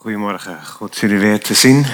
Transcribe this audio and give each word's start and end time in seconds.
Goedemorgen, 0.00 0.58
goed 0.64 0.96
jullie 0.96 1.18
weer 1.18 1.40
te 1.40 1.54
zien. 1.54 1.86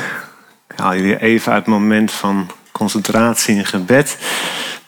Ik 0.68 0.78
haal 0.78 0.94
jullie 0.94 1.20
even 1.20 1.52
uit 1.52 1.64
het 1.64 1.74
moment 1.74 2.12
van 2.12 2.50
concentratie 2.72 3.56
en 3.56 3.66
gebed. 3.66 4.18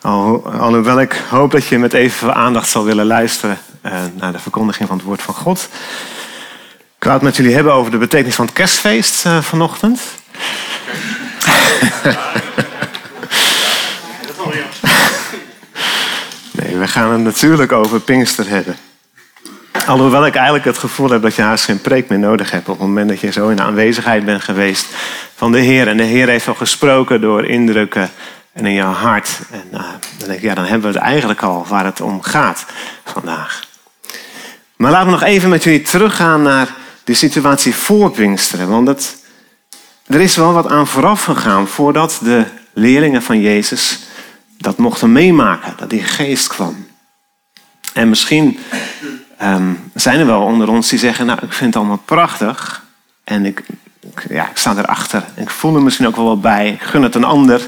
Al, 0.01 0.47
alhoewel 0.53 1.01
ik 1.01 1.23
hoop 1.31 1.51
dat 1.51 1.67
je 1.67 1.79
met 1.79 1.93
even 1.93 2.35
aandacht 2.35 2.69
zal 2.69 2.85
willen 2.85 3.07
luisteren 3.07 3.59
uh, 3.83 3.93
naar 4.15 4.33
de 4.33 4.39
verkondiging 4.39 4.89
van 4.89 4.97
het 4.97 5.07
woord 5.07 5.23
van 5.23 5.35
God. 5.35 5.69
Ik 6.97 7.05
wou 7.05 7.15
het 7.15 7.23
met 7.23 7.37
jullie 7.37 7.55
hebben 7.55 7.73
over 7.73 7.91
de 7.91 7.99
betekenis 7.99 8.35
van 8.35 8.45
het 8.45 8.55
kerstfeest 8.55 9.27
uh, 9.27 9.43
vanochtend. 9.43 10.01
nee, 16.59 16.77
we 16.77 16.89
gaan 16.89 17.13
het 17.13 17.23
natuurlijk 17.23 17.73
over 17.73 18.01
Pinkster 18.01 18.49
hebben. 18.49 18.77
Alhoewel 19.87 20.27
ik 20.27 20.35
eigenlijk 20.35 20.65
het 20.65 20.79
gevoel 20.79 21.11
heb 21.11 21.23
dat 21.23 21.35
je 21.35 21.43
haast 21.43 21.65
geen 21.65 21.81
preek 21.81 22.09
meer 22.09 22.19
nodig 22.19 22.51
hebt. 22.51 22.69
op 22.69 22.79
het 22.79 22.87
moment 22.87 23.09
dat 23.09 23.21
je 23.21 23.33
zo 23.33 23.49
in 23.49 23.57
de 23.57 23.63
aanwezigheid 23.63 24.25
bent 24.25 24.43
geweest 24.43 24.87
van 25.35 25.53
de 25.53 25.59
Heer. 25.59 25.89
En 25.89 25.97
de 25.97 26.03
Heer 26.03 26.29
heeft 26.29 26.49
al 26.49 26.55
gesproken 26.55 27.21
door 27.21 27.45
indrukken 27.45 28.11
en 28.53 28.67
in 28.67 28.73
jouw 28.73 28.93
hart. 28.93 29.41
En 29.51 29.65
uh, 29.73 29.81
dan 30.19 30.29
denk 30.29 30.39
ik, 30.39 30.43
ja, 30.43 30.55
dan 30.55 30.65
hebben 30.65 30.93
we 30.93 30.99
het 30.99 31.07
eigenlijk 31.07 31.43
al 31.43 31.67
waar 31.69 31.85
het 31.85 32.01
om 32.01 32.23
gaat 32.23 32.67
vandaag. 33.05 33.61
Maar 34.77 34.91
laten 34.91 35.07
we 35.07 35.13
nog 35.13 35.23
even 35.23 35.49
met 35.49 35.65
jullie 35.65 35.83
teruggaan 35.83 36.43
naar 36.43 36.75
de 37.05 37.15
situatie 37.15 37.75
voor 37.75 38.11
Pinksteren. 38.11 38.69
Want 38.69 38.89
het, 38.89 39.17
er 40.07 40.21
is 40.21 40.37
wel 40.37 40.53
wat 40.53 40.69
aan 40.69 40.87
vooraf 40.87 41.25
gegaan 41.25 41.69
voordat 41.69 42.21
de 42.23 42.45
leerlingen 42.73 43.23
van 43.23 43.41
Jezus 43.41 43.99
dat 44.59 44.77
mochten 44.77 45.13
meemaken. 45.13 45.75
Dat 45.77 45.91
die 45.91 46.05
geest 46.05 46.47
kwam. 46.47 46.87
En 47.93 48.09
misschien 48.09 48.59
um, 49.43 49.91
zijn 49.95 50.21
er 50.21 50.27
wel 50.27 50.43
onder 50.43 50.69
ons 50.69 50.89
die 50.89 50.99
zeggen, 50.99 51.27
nou 51.27 51.39
ik 51.43 51.53
vind 51.53 51.75
het 51.75 51.77
allemaal 51.77 52.03
prachtig. 52.05 52.85
En 53.25 53.45
ik, 53.45 53.63
ja, 54.29 54.49
ik 54.49 54.57
sta 54.57 54.77
erachter. 54.77 55.25
Ik 55.35 55.51
voel 55.51 55.75
er 55.75 55.83
misschien 55.83 56.07
ook 56.07 56.17
wel 56.17 56.25
wat 56.25 56.41
bij. 56.41 56.71
Ik 56.71 56.83
gun 56.83 57.03
het 57.03 57.15
een 57.15 57.25
ander. 57.25 57.67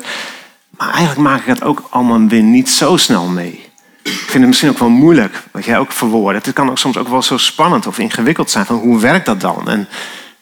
Maar 0.70 0.88
eigenlijk 0.88 1.20
maak 1.20 1.40
ik 1.40 1.46
het 1.46 1.62
ook 1.62 1.86
allemaal 1.90 2.26
weer 2.26 2.42
niet 2.42 2.70
zo 2.70 2.96
snel 2.96 3.26
mee. 3.26 3.66
Ik 4.02 4.12
vind 4.12 4.32
het 4.32 4.46
misschien 4.46 4.68
ook 4.68 4.78
wel 4.78 4.88
moeilijk, 4.88 5.42
wat 5.50 5.64
jij 5.64 5.78
ook 5.78 5.92
verwoordt. 5.92 6.46
Het 6.46 6.54
kan 6.54 6.70
ook 6.70 6.78
soms 6.78 6.96
ook 6.96 7.08
wel 7.08 7.22
zo 7.22 7.36
spannend 7.36 7.86
of 7.86 7.98
ingewikkeld 7.98 8.50
zijn. 8.50 8.66
Van 8.66 8.76
hoe 8.76 9.00
werkt 9.00 9.26
dat 9.26 9.40
dan? 9.40 9.68
En 9.68 9.88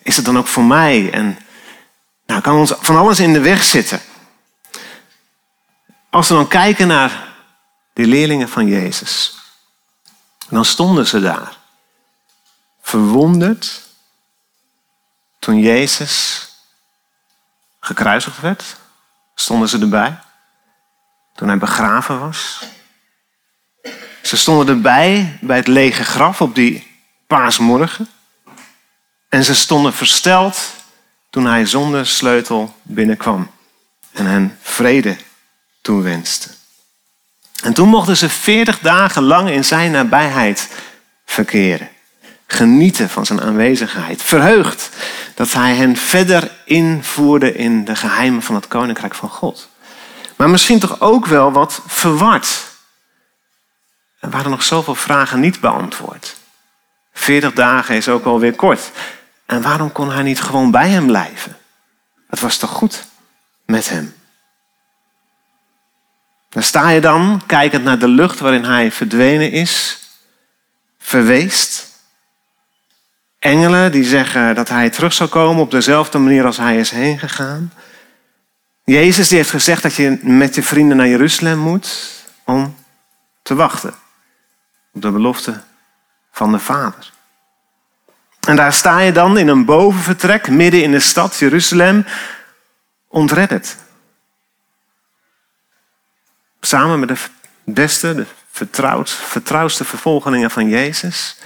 is 0.02 0.16
het 0.16 0.24
dan 0.24 0.38
ook 0.38 0.46
voor 0.46 0.64
mij? 0.64 1.11
En 1.12 1.38
nou, 2.27 2.40
kan 2.40 2.56
ons 2.56 2.74
van 2.80 2.96
alles 2.96 3.20
in 3.20 3.33
de 3.33 3.40
weg 3.40 3.64
zitten. 3.64 4.00
Als 6.11 6.28
we 6.28 6.34
dan 6.34 6.48
kijken 6.48 6.86
naar 6.86 7.24
de 7.92 8.06
leerlingen 8.06 8.48
van 8.48 8.66
Jezus. 8.66 9.38
Dan 10.48 10.64
stonden 10.64 11.06
ze 11.06 11.20
daar, 11.20 11.56
verwonderd, 12.80 13.83
toen 15.39 15.58
Jezus 15.61 16.47
gekruisigd 17.80 18.41
werd. 18.41 18.77
Stonden 19.34 19.69
ze 19.69 19.78
erbij. 19.78 20.19
Toen 21.34 21.48
hij 21.48 21.58
begraven 21.58 22.20
was. 22.20 22.62
Ze 24.22 24.36
stonden 24.36 24.69
erbij 24.69 25.39
bij 25.41 25.56
het 25.56 25.67
lege 25.67 26.05
graf 26.05 26.41
op 26.41 26.55
die 26.55 27.00
paasmorgen. 27.27 28.08
En 29.28 29.44
ze 29.44 29.55
stonden 29.55 29.92
versteld 29.92 30.70
toen 31.30 31.47
hij 31.47 31.67
zonder 31.67 32.06
sleutel 32.06 32.74
binnenkwam 32.83 33.50
en 34.12 34.27
hen 34.27 34.58
vrede 34.62 35.17
toewenste. 35.80 36.48
En 37.62 37.72
toen 37.72 37.88
mochten 37.88 38.16
ze 38.16 38.28
veertig 38.28 38.78
dagen 38.78 39.22
lang 39.22 39.50
in 39.50 39.64
zijn 39.64 39.90
nabijheid 39.90 40.68
verkeren. 41.24 41.88
Genieten 42.46 43.08
van 43.08 43.26
zijn 43.26 43.40
aanwezigheid. 43.40 44.22
Verheugd 44.22 44.90
dat 45.34 45.52
hij 45.52 45.74
hen 45.74 45.96
verder 45.96 46.50
invoerde 46.64 47.54
in 47.54 47.84
de 47.84 47.96
geheimen 47.96 48.42
van 48.42 48.54
het 48.54 48.68
koninkrijk 48.68 49.14
van 49.14 49.28
God. 49.28 49.68
Maar 50.36 50.50
misschien 50.50 50.78
toch 50.78 51.00
ook 51.00 51.27
wel 51.27 51.52
wat 51.52 51.82
verward. 51.86 52.64
Er 54.20 54.30
waren 54.30 54.50
nog 54.50 54.62
zoveel 54.62 54.95
vragen 54.95 55.40
niet 55.40 55.61
beantwoord. 55.61 56.36
Veertig 57.12 57.52
dagen 57.52 57.96
is 57.96 58.08
ook 58.08 58.24
alweer 58.24 58.55
kort. 58.55 58.90
En 59.46 59.62
waarom 59.62 59.92
kon 59.92 60.12
hij 60.12 60.22
niet 60.22 60.40
gewoon 60.40 60.70
bij 60.70 60.89
hem 60.89 61.06
blijven? 61.06 61.56
Het 62.28 62.40
was 62.40 62.56
toch 62.56 62.70
goed 62.70 63.05
met 63.66 63.89
hem? 63.89 64.15
Daar 66.56 66.64
sta 66.64 66.89
je 66.89 67.00
dan, 67.00 67.42
kijkend 67.46 67.84
naar 67.84 67.98
de 67.98 68.08
lucht 68.08 68.39
waarin 68.39 68.64
hij 68.64 68.92
verdwenen 68.92 69.50
is, 69.50 69.98
verweest. 70.98 71.89
Engelen 73.39 73.92
die 73.92 74.05
zeggen 74.05 74.55
dat 74.55 74.68
hij 74.68 74.90
terug 74.90 75.12
zal 75.12 75.28
komen 75.28 75.62
op 75.62 75.70
dezelfde 75.70 76.18
manier 76.18 76.45
als 76.45 76.56
hij 76.56 76.78
is 76.78 76.90
heen 76.90 77.18
gegaan. 77.18 77.72
Jezus 78.84 79.28
die 79.28 79.36
heeft 79.36 79.50
gezegd 79.50 79.83
dat 79.83 79.95
je 79.95 80.18
met 80.22 80.55
je 80.55 80.62
vrienden 80.62 80.96
naar 80.96 81.08
Jeruzalem 81.08 81.58
moet 81.58 82.11
om 82.45 82.77
te 83.42 83.55
wachten 83.55 83.95
op 84.92 85.02
de 85.02 85.11
belofte 85.11 85.61
van 86.33 86.52
de 86.52 86.58
Vader. 86.58 87.12
En 88.40 88.56
daar 88.56 88.72
sta 88.72 89.00
je 89.00 89.12
dan 89.12 89.39
in 89.39 89.48
een 89.48 89.64
bovenvertrek 89.64 90.48
midden 90.48 90.83
in 90.83 90.90
de 90.90 91.00
stad 91.00 91.36
Jeruzalem, 91.36 92.06
ontredderd. 93.08 93.77
Samen 96.66 96.98
met 97.00 97.08
de 97.08 97.18
beste, 97.64 98.14
de 98.14 98.27
vertrouwd, 98.50 99.10
vertrouwdste 99.10 99.84
vervolgelingen 99.84 100.50
van 100.50 100.68
Jezus. 100.68 101.36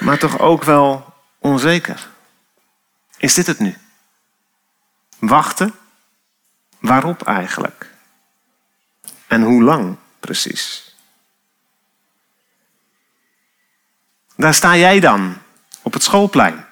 Maar 0.00 0.18
toch 0.18 0.38
ook 0.38 0.64
wel 0.64 1.14
onzeker. 1.38 2.08
Is 3.16 3.34
dit 3.34 3.46
het 3.46 3.58
nu? 3.58 3.76
Wachten? 5.18 5.74
Waarop 6.78 7.26
eigenlijk? 7.26 7.94
En 9.26 9.42
hoe 9.42 9.62
lang 9.62 9.96
precies? 10.20 10.94
Daar 14.36 14.54
sta 14.54 14.76
jij 14.76 15.00
dan 15.00 15.38
op 15.82 15.92
het 15.92 16.02
schoolplein, 16.02 16.66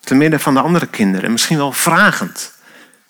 te 0.00 0.14
midden 0.14 0.40
van 0.40 0.54
de 0.54 0.60
andere 0.60 0.86
kinderen, 0.86 1.32
misschien 1.32 1.56
wel 1.56 1.72
vragend. 1.72 2.55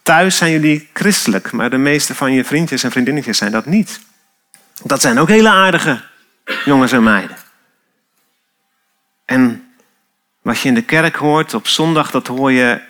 Thuis 0.06 0.36
zijn 0.36 0.50
jullie 0.50 0.88
christelijk, 0.92 1.52
maar 1.52 1.70
de 1.70 1.76
meeste 1.76 2.14
van 2.14 2.32
je 2.32 2.44
vriendjes 2.44 2.82
en 2.82 2.90
vriendinnetjes 2.90 3.38
zijn 3.38 3.52
dat 3.52 3.66
niet. 3.66 4.00
Dat 4.82 5.00
zijn 5.00 5.18
ook 5.18 5.28
hele 5.28 5.50
aardige 5.50 6.02
jongens 6.64 6.92
en 6.92 7.02
meiden. 7.02 7.36
En 9.24 9.72
wat 10.42 10.60
je 10.60 10.68
in 10.68 10.74
de 10.74 10.82
kerk 10.82 11.16
hoort 11.16 11.54
op 11.54 11.66
zondag, 11.66 12.10
dat 12.10 12.26
hoor 12.26 12.52
je 12.52 12.80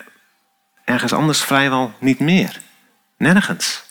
ergens 0.85 1.13
anders 1.13 1.43
vrijwel 1.43 1.95
niet 1.99 2.19
meer. 2.19 2.61
Nergens. 3.17 3.85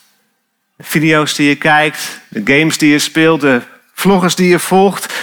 De 0.75 0.83
video's 0.83 1.35
die 1.35 1.47
je 1.47 1.55
kijkt, 1.55 2.19
de 2.27 2.41
games 2.57 2.77
die 2.77 2.91
je 2.91 2.99
speelt, 2.99 3.41
de 3.41 3.61
vloggers 3.93 4.35
die 4.35 4.49
je 4.49 4.59
volgt. 4.59 5.13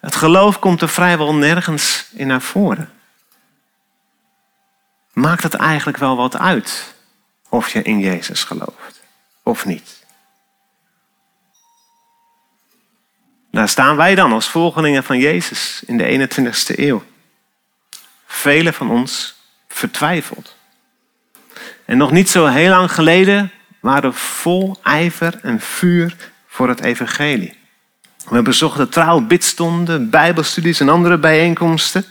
Het 0.00 0.14
geloof 0.14 0.58
komt 0.58 0.80
er 0.80 0.88
vrijwel 0.88 1.34
nergens 1.34 2.06
in 2.12 2.26
naar 2.26 2.42
voren. 2.42 2.92
Maakt 5.12 5.42
het 5.42 5.54
eigenlijk 5.54 5.98
wel 5.98 6.16
wat 6.16 6.36
uit 6.36 6.90
of 7.52 7.72
je 7.72 7.82
in 7.82 8.00
Jezus 8.00 8.44
gelooft 8.44 9.02
of 9.42 9.64
niet. 9.64 10.04
Daar 13.50 13.68
staan 13.68 13.96
wij 13.96 14.14
dan 14.14 14.32
als 14.32 14.48
volgelingen 14.48 15.04
van 15.04 15.18
Jezus 15.18 15.82
in 15.86 15.98
de 15.98 16.28
21ste 16.28 16.78
eeuw. 16.78 17.02
Velen 18.26 18.74
van 18.74 18.90
ons 18.90 19.34
vertwijfeld. 19.68 20.56
En 21.84 21.96
nog 21.96 22.10
niet 22.10 22.30
zo 22.30 22.46
heel 22.46 22.70
lang 22.70 22.92
geleden 22.92 23.52
waren 23.80 24.14
vol 24.14 24.78
ijver 24.82 25.38
en 25.42 25.60
vuur 25.60 26.16
voor 26.46 26.68
het 26.68 26.80
evangelie. 26.80 27.58
We 28.28 28.42
bezochten 28.42 28.88
trouw 28.88 29.20
bidstonden, 29.20 30.10
bijbelstudies 30.10 30.80
en 30.80 30.88
andere 30.88 31.18
bijeenkomsten. 31.18 32.04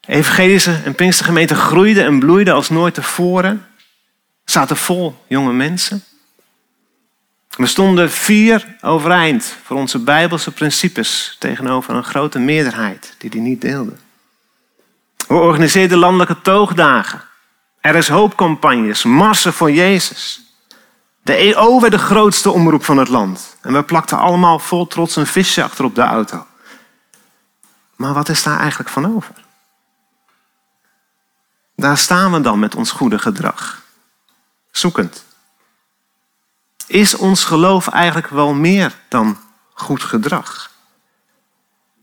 Evangelische 0.00 0.80
en 0.84 0.94
Pinkstergemeente 0.94 1.54
groeiden 1.54 2.04
en 2.04 2.18
bloeiden 2.18 2.54
als 2.54 2.68
nooit 2.68 2.94
tevoren. 2.94 3.67
Zaten 4.50 4.76
vol 4.76 5.24
jonge 5.26 5.52
mensen. 5.52 6.04
We 7.56 7.66
stonden 7.66 8.10
vier 8.10 8.76
overeind 8.80 9.56
voor 9.64 9.76
onze 9.76 9.98
bijbelse 9.98 10.50
principes 10.50 11.36
tegenover 11.38 11.94
een 11.94 12.04
grote 12.04 12.38
meerderheid 12.38 13.14
die 13.18 13.30
die 13.30 13.40
niet 13.40 13.60
deelde. 13.60 13.92
We 15.26 15.34
organiseerden 15.34 15.98
landelijke 15.98 16.40
toogdagen. 16.40 17.22
Er 17.80 17.94
is 17.94 18.08
hoopcampagnes, 18.08 19.04
massa 19.04 19.52
voor 19.52 19.70
Jezus. 19.70 20.40
De 21.22 21.34
EO 21.34 21.80
werd 21.80 21.92
de 21.92 21.98
grootste 21.98 22.50
omroep 22.50 22.84
van 22.84 22.98
het 22.98 23.08
land. 23.08 23.56
En 23.60 23.72
we 23.72 23.82
plakten 23.82 24.18
allemaal 24.18 24.58
vol 24.58 24.86
trots 24.86 25.16
een 25.16 25.26
visje 25.26 25.62
achter 25.62 25.84
op 25.84 25.94
de 25.94 26.02
auto. 26.02 26.46
Maar 27.96 28.14
wat 28.14 28.28
is 28.28 28.42
daar 28.42 28.58
eigenlijk 28.58 28.90
van 28.90 29.14
over? 29.16 29.34
Daar 31.76 31.98
staan 31.98 32.32
we 32.32 32.40
dan 32.40 32.58
met 32.58 32.74
ons 32.74 32.90
goede 32.90 33.18
gedrag. 33.18 33.86
Zoekend. 34.78 35.24
Is 36.86 37.14
ons 37.14 37.44
geloof 37.44 37.88
eigenlijk 37.88 38.28
wel 38.28 38.54
meer 38.54 38.94
dan 39.08 39.38
goed 39.74 40.02
gedrag? 40.02 40.70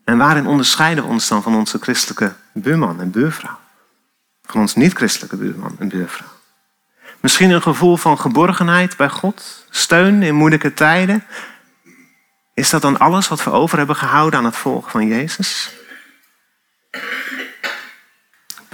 En 0.04 0.18
waarin 0.18 0.48
onderscheiden 0.48 1.04
we 1.04 1.10
ons 1.10 1.27
dan 1.27 1.44
van 1.44 1.56
onze 1.56 1.80
christelijke 1.80 2.36
buurman 2.54 3.01
en 3.01 3.12
buurvrouw? 3.12 3.63
van 4.45 4.62
ons 4.62 4.75
niet-christelijke 4.75 5.36
buurman 5.36 5.75
en 5.80 5.88
buurvrouw. 5.88 6.27
Misschien 7.19 7.50
een 7.50 7.62
gevoel 7.62 7.98
van 7.98 8.19
geborgenheid 8.19 8.98
bij 8.98 9.10
God, 9.10 9.66
steun 9.69 10.24
in 10.24 10.36
moeilijke 10.36 10.74
tijden. 10.74 11.25
Is 12.54 12.69
dat 12.69 12.81
dan 12.81 13.00
alles 13.00 13.27
wat 13.27 13.44
we 13.44 13.51
over 13.51 13.77
hebben 13.77 13.95
gehouden 13.95 14.39
aan 14.39 14.45
het 14.45 14.56
volgen 14.56 14.92
van 14.92 15.07
Jezus? 15.07 15.74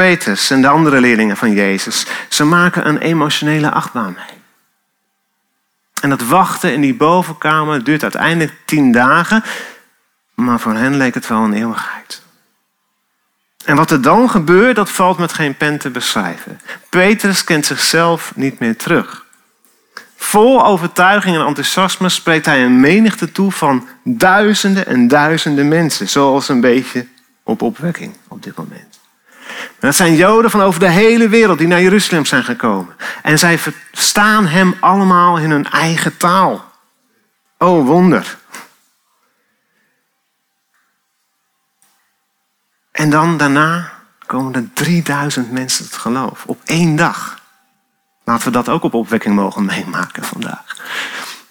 Petrus 0.02 0.50
en 0.50 0.62
de 0.62 0.68
andere 0.68 1.00
leerlingen 1.00 1.38
van 1.38 1.52
Jezus, 1.52 2.06
ze 2.30 2.44
maken 2.44 2.88
een 2.88 2.98
emotionele 2.98 3.72
achtbaan 3.72 4.14
mee. 4.14 4.42
En 6.02 6.10
dat 6.10 6.22
wachten 6.22 6.74
in 6.74 6.82
die 6.82 6.94
bovenkamer 6.94 7.84
duurt 7.84 8.04
uiteindelijk 8.04 8.54
tien 8.66 8.92
dagen, 8.92 9.44
maar 10.34 10.60
voor 10.60 10.74
hen 10.74 10.98
leek 10.98 11.14
het 11.14 11.28
wel 11.28 11.44
een 11.44 11.54
eeuwigheid. 11.54 12.22
En 13.66 13.76
wat 13.76 13.92
er 13.92 14.02
dan 14.02 14.30
gebeurt, 14.30 14.76
dat 14.76 14.90
valt 14.90 15.18
met 15.18 15.34
geen 15.34 15.58
pen 15.58 15.78
te 15.78 15.90
beschrijven. 15.90 16.62
Petrus 16.90 17.44
kent 17.44 17.66
zichzelf 17.66 18.32
niet 18.36 18.60
meer 18.60 18.78
terug. 18.78 19.26
Vol 20.16 20.66
overtuiging 20.66 21.36
en 21.36 21.46
enthousiasme 21.46 22.10
spreekt 22.10 22.46
hij 22.46 22.64
een 22.64 22.80
menigte 22.80 23.32
toe 23.32 23.52
van 23.52 23.88
duizenden 24.04 24.86
en 24.86 25.08
duizenden 25.08 25.68
mensen, 25.68 26.10
zoals 26.10 26.50
een 26.50 26.62
beetje 26.62 27.08
op 27.44 27.62
opwekking 27.62 28.16
op 28.28 28.44
dit 28.44 28.56
moment. 28.56 28.91
Dat 29.80 29.96
zijn 29.96 30.16
Joden 30.16 30.52
van 30.52 30.62
over 30.62 30.80
de 30.80 30.90
hele 30.90 31.30
wereld 31.30 31.58
die 31.58 31.68
naar 31.68 31.82
Jeruzalem 31.82 32.26
zijn 32.26 32.44
gekomen. 32.44 32.96
En 33.22 33.40
zij 33.40 33.58
verstaan 33.58 34.48
hem 34.48 34.76
allemaal 34.80 35.38
in 35.38 35.52
hun 35.52 35.70
eigen 35.70 36.18
taal. 36.18 36.72
Oh 37.58 37.86
wonder. 37.86 38.38
En 42.92 43.10
dan 43.10 43.38
daarna 43.38 43.92
komen 44.26 44.54
er 44.54 44.74
3000 44.74 45.52
mensen 45.52 45.90
tot 45.90 46.00
geloof 46.00 46.44
op 46.46 46.62
één 46.66 46.96
dag. 46.96 47.40
Laten 48.24 48.46
we 48.46 48.52
dat 48.52 48.70
ook 48.70 48.84
op 48.84 48.94
opwekking 48.94 49.36
mogen 49.36 49.66
meemaken 49.66 50.24
vandaag. 50.24 50.76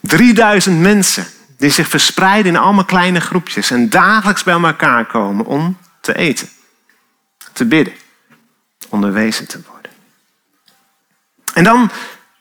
3000 0.00 0.80
mensen 0.80 1.26
die 1.58 1.70
zich 1.70 1.88
verspreiden 1.88 2.54
in 2.54 2.60
allemaal 2.60 2.84
kleine 2.84 3.20
groepjes 3.20 3.70
en 3.70 3.88
dagelijks 3.88 4.42
bij 4.42 4.54
elkaar 4.54 5.06
komen 5.06 5.46
om 5.46 5.78
te 6.00 6.16
eten, 6.16 6.48
te 7.52 7.64
bidden, 7.64 7.94
onderwezen 8.88 9.48
te 9.48 9.60
worden. 9.70 9.90
En 11.54 11.64
dan 11.64 11.90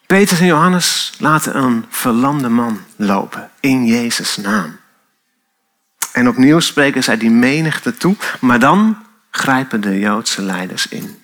Petrus 0.05 0.39
en 0.39 0.45
Johannes 0.45 1.13
laten 1.17 1.57
een 1.57 1.85
verlamde 1.89 2.49
man 2.49 2.81
lopen 2.95 3.51
in 3.59 3.85
Jezus' 3.85 4.37
naam. 4.37 4.79
En 6.11 6.27
opnieuw 6.27 6.59
spreken 6.59 7.03
zij 7.03 7.17
die 7.17 7.29
menigte 7.29 7.97
toe, 7.97 8.15
maar 8.39 8.59
dan 8.59 9.05
grijpen 9.31 9.81
de 9.81 9.99
Joodse 9.99 10.41
leiders 10.41 10.87
in. 10.87 11.23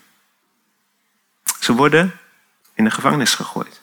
Ze 1.60 1.74
worden 1.74 2.12
in 2.74 2.84
de 2.84 2.92
gevangenis 2.92 3.36
gegooid. 3.36 3.82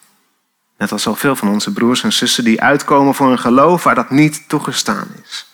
Net 0.78 0.92
als 0.92 1.02
zoveel 1.02 1.36
van 1.36 1.48
onze 1.48 1.72
broers 1.72 2.02
en 2.02 2.12
zussen 2.12 2.44
die 2.44 2.60
uitkomen 2.60 3.14
voor 3.14 3.30
een 3.30 3.38
geloof 3.38 3.82
waar 3.82 3.94
dat 3.94 4.10
niet 4.10 4.48
toegestaan 4.48 5.08
is. 5.24 5.46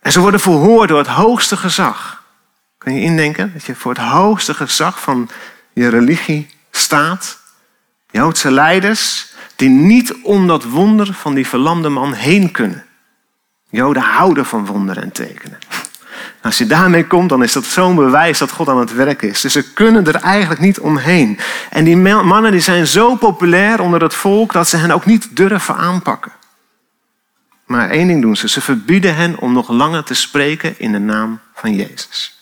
En 0.00 0.12
ze 0.12 0.20
worden 0.20 0.40
verhoord 0.40 0.88
door 0.88 0.98
het 0.98 1.06
hoogste 1.06 1.56
gezag. 1.56 2.17
Je 2.94 3.00
indenken 3.00 3.50
dat 3.52 3.64
je 3.64 3.74
voor 3.74 3.92
het 3.92 4.02
hoogste 4.02 4.54
gezag 4.54 5.00
van 5.00 5.30
je 5.72 5.88
religie 5.88 6.50
staat? 6.70 7.38
Joodse 8.10 8.50
leiders 8.50 9.32
die 9.56 9.68
niet 9.68 10.14
om 10.22 10.46
dat 10.46 10.64
wonder 10.64 11.14
van 11.14 11.34
die 11.34 11.46
verlamde 11.46 11.88
man 11.88 12.12
heen 12.12 12.50
kunnen. 12.50 12.84
Joden 13.70 14.02
houden 14.02 14.46
van 14.46 14.66
wonderen 14.66 15.02
en 15.02 15.12
tekenen. 15.12 15.58
Als 16.42 16.58
je 16.58 16.66
daarmee 16.66 17.06
komt, 17.06 17.28
dan 17.28 17.42
is 17.42 17.52
dat 17.52 17.64
zo'n 17.64 17.94
bewijs 17.94 18.38
dat 18.38 18.50
God 18.50 18.68
aan 18.68 18.78
het 18.78 18.94
werk 18.94 19.22
is. 19.22 19.40
Dus 19.40 19.52
ze 19.52 19.72
kunnen 19.72 20.06
er 20.06 20.14
eigenlijk 20.14 20.60
niet 20.60 20.80
omheen. 20.80 21.38
En 21.70 21.84
die 21.84 21.96
mannen 21.96 22.52
die 22.52 22.60
zijn 22.60 22.86
zo 22.86 23.14
populair 23.14 23.80
onder 23.80 24.02
het 24.02 24.14
volk 24.14 24.52
dat 24.52 24.68
ze 24.68 24.76
hen 24.76 24.90
ook 24.90 25.06
niet 25.06 25.36
durven 25.36 25.76
aanpakken. 25.76 26.32
Maar 27.66 27.90
één 27.90 28.06
ding 28.06 28.22
doen 28.22 28.36
ze. 28.36 28.48
Ze 28.48 28.60
verbieden 28.60 29.16
hen 29.16 29.38
om 29.38 29.52
nog 29.52 29.68
langer 29.68 30.04
te 30.04 30.14
spreken 30.14 30.78
in 30.78 30.92
de 30.92 30.98
naam 30.98 31.40
van 31.54 31.74
Jezus. 31.74 32.37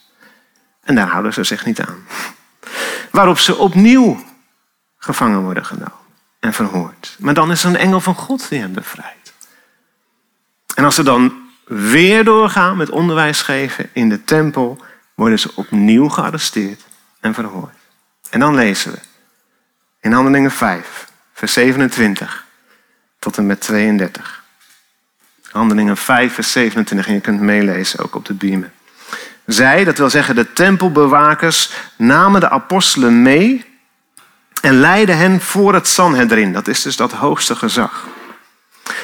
En 0.87 0.94
daar 0.94 1.09
houden 1.09 1.33
ze 1.33 1.44
zich 1.44 1.65
niet 1.65 1.81
aan. 1.81 2.06
Waarop 3.11 3.38
ze 3.38 3.56
opnieuw 3.56 4.25
gevangen 4.99 5.41
worden 5.43 5.65
genomen 5.65 5.93
en 6.41 6.53
verhoord. 6.53 7.17
Maar 7.19 7.35
dan 7.35 7.50
is 7.50 7.65
er 7.65 7.71
een 7.71 7.77
engel 7.77 8.00
van 8.00 8.15
God 8.15 8.49
die 8.49 8.61
hen 8.61 8.73
bevrijdt. 8.73 9.33
En 10.75 10.85
als 10.85 10.94
ze 10.94 11.03
dan 11.03 11.33
weer 11.65 12.25
doorgaan 12.25 12.77
met 12.77 12.91
onderwijs 12.91 13.43
geven 13.43 13.91
in 13.93 14.09
de 14.09 14.25
tempel, 14.25 14.85
worden 15.15 15.38
ze 15.38 15.53
opnieuw 15.55 16.09
gearresteerd 16.09 16.85
en 17.21 17.35
verhoord. 17.35 17.77
En 18.31 18.41
dan 18.41 18.55
lezen 18.55 18.93
we 18.93 18.99
in 20.00 20.12
Handelingen 20.12 20.50
5, 20.50 21.06
vers 21.33 21.53
27 21.53 22.47
tot 23.19 23.37
en 23.37 23.47
met 23.47 23.61
32. 23.61 24.44
Handelingen 25.50 25.97
5, 25.97 26.35
vers 26.35 26.53
27, 26.53 27.09
en 27.09 27.15
je 27.15 27.21
kunt 27.21 27.41
meelezen 27.41 28.05
ook 28.05 28.15
op 28.15 28.25
de 28.25 28.35
beamer. 28.35 28.71
Zij, 29.47 29.85
dat 29.85 29.99
wil 29.99 30.11
zeggen 30.11 30.35
de 30.35 30.53
tempelbewakers, 30.53 31.71
namen 31.97 32.41
de 32.41 32.51
apostelen 32.51 33.23
mee 33.23 33.65
en 34.61 34.81
leidden 34.81 35.17
hen 35.17 35.41
voor 35.41 35.75
het 35.75 35.89
Sanhedrin. 35.89 36.53
Dat 36.53 36.69
is 36.69 36.83
dus 36.83 36.97
dat 36.97 37.13
hoogste 37.13 37.57
gezag. 37.57 38.07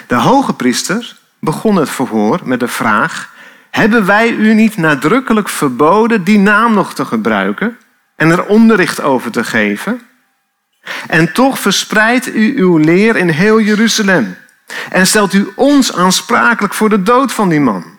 De 0.07 0.15
hoge 0.15 0.53
priester 0.53 1.17
begon 1.39 1.77
het 1.77 1.91
verhoor 1.91 2.41
met 2.45 2.61
de 2.61 2.69
vraag: 2.69 3.31
Hebben 3.71 4.07
wij 4.07 4.31
u 4.31 4.55
niet 4.55 4.77
nadrukkelijk 4.77 5.49
verboden 5.49 6.25
die 6.25 6.39
naam 6.39 6.75
nog 6.75 6.95
te 6.95 7.05
gebruiken 7.05 7.79
en 8.17 8.31
er 8.31 8.45
onderricht 8.45 9.03
over 9.03 9.31
te 9.31 9.45
geven? 9.45 10.01
En 11.09 11.33
toch 11.33 11.59
verspreidt 11.59 12.35
u 12.35 12.59
uw 12.59 12.77
leer 12.77 13.17
in 13.17 13.29
heel 13.29 13.61
Jeruzalem 13.61 14.37
en 14.91 15.07
stelt 15.07 15.33
u 15.33 15.53
ons 15.55 15.95
aansprakelijk 15.97 16.75
voor 16.75 16.89
de 16.89 17.03
dood 17.03 17.33
van 17.33 17.49
die 17.49 17.61
man. 17.61 17.92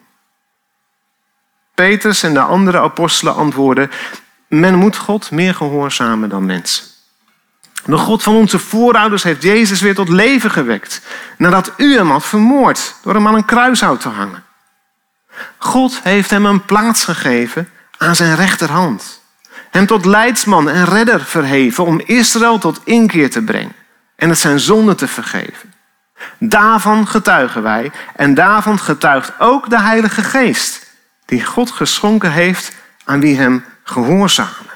Petrus 1.76 2.24
en 2.24 2.34
de 2.34 2.40
andere 2.40 2.80
apostelen 2.80 3.36
antwoorden: 3.36 3.92
Men 4.48 4.76
moet 4.76 4.98
God 4.98 5.32
meer 5.32 5.56
gehoorzamen 5.56 6.30
dan 6.30 6.46
mensen. 6.46 6.86
De 7.86 7.98
God 7.98 8.24
van 8.24 8.36
onze 8.36 8.60
voorouders 8.60 9.24
heeft 9.24 9.44
Jezus 9.44 9.82
weer 9.82 9.96
tot 9.96 10.10
leven 10.10 10.52
gewekt. 10.52 11.02
Nadat 11.38 11.72
u 11.78 11.96
hem 11.96 12.10
had 12.10 12.26
vermoord 12.26 12.96
door 13.04 13.14
hem 13.14 13.28
aan 13.28 13.36
een 13.36 13.46
kruishout 13.46 14.02
te 14.02 14.10
hangen. 14.10 14.44
God 15.58 16.00
heeft 16.04 16.30
hem 16.30 16.46
een 16.46 16.66
plaats 16.66 17.04
gegeven 17.04 17.70
aan 17.98 18.16
zijn 18.16 18.36
rechterhand. 18.36 19.22
Hem 19.70 19.86
tot 19.86 20.06
leidsman 20.06 20.70
en 20.70 20.86
redder 20.86 21.22
verheven 21.24 21.86
om 21.86 22.02
Israël 22.06 22.58
tot 22.58 22.82
inkeer 22.84 23.30
te 23.30 23.42
brengen. 23.42 23.76
En 24.16 24.30
het 24.30 24.40
zijn 24.40 24.60
zonde 24.60 24.96
te 24.96 25.08
vergeven. 25.08 25.74
Daarvan 26.40 27.08
getuigen 27.08 27.64
wij 27.64 27.92
en 28.16 28.34
daarvan 28.34 28.80
getuigt 28.80 29.32
ook 29.40 29.70
de 29.70 29.80
Heilige 29.80 30.22
Geest. 30.24 30.83
Die 31.26 31.46
God 31.46 31.72
geschonken 31.72 32.32
heeft 32.32 32.72
aan 33.04 33.20
wie 33.20 33.38
hem 33.38 33.66
gehoorzamen. 33.84 34.72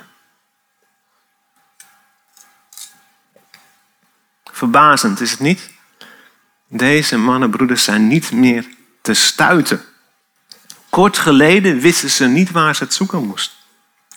Verbazend 4.52 5.22
is 5.22 5.32
het 5.32 5.40
niet? 5.40 5.70
Deze 6.68 7.18
mannenbroeders 7.18 7.84
zijn 7.84 8.08
niet 8.08 8.32
meer 8.32 8.66
te 9.02 9.14
stuiten. 9.14 9.82
Kort 10.90 11.18
geleden 11.18 11.80
wisten 11.80 12.10
ze 12.10 12.26
niet 12.26 12.52
waar 12.52 12.76
ze 12.76 12.84
het 12.84 12.94
zoeken 12.94 13.26
moesten. 13.26 13.58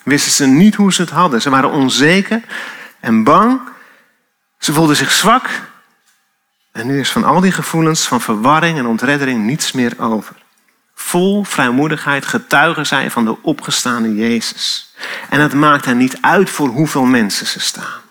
Wisten 0.03 0.31
ze 0.31 0.45
niet 0.45 0.75
hoe 0.75 0.93
ze 0.93 1.01
het 1.01 1.11
hadden. 1.11 1.41
Ze 1.41 1.49
waren 1.49 1.71
onzeker 1.71 2.41
en 2.99 3.23
bang. 3.23 3.61
Ze 4.57 4.73
voelden 4.73 4.95
zich 4.95 5.11
zwak. 5.11 5.49
En 6.71 6.87
nu 6.87 6.99
is 6.99 7.11
van 7.11 7.23
al 7.23 7.39
die 7.39 7.51
gevoelens 7.51 8.07
van 8.07 8.21
verwarring 8.21 8.77
en 8.77 8.85
ontreddering 8.85 9.45
niets 9.45 9.71
meer 9.71 9.99
over. 9.99 10.40
Vol 11.01 11.43
vrijmoedigheid 11.43 12.25
getuigen 12.25 12.85
zij 12.85 13.11
van 13.11 13.25
de 13.25 13.41
opgestaande 13.41 14.15
Jezus. 14.15 14.93
En 15.29 15.39
het 15.39 15.53
maakt 15.53 15.85
hen 15.85 15.97
niet 15.97 16.17
uit 16.21 16.49
voor 16.49 16.67
hoeveel 16.67 17.05
mensen 17.05 17.47
ze 17.47 17.59
staan. 17.59 18.01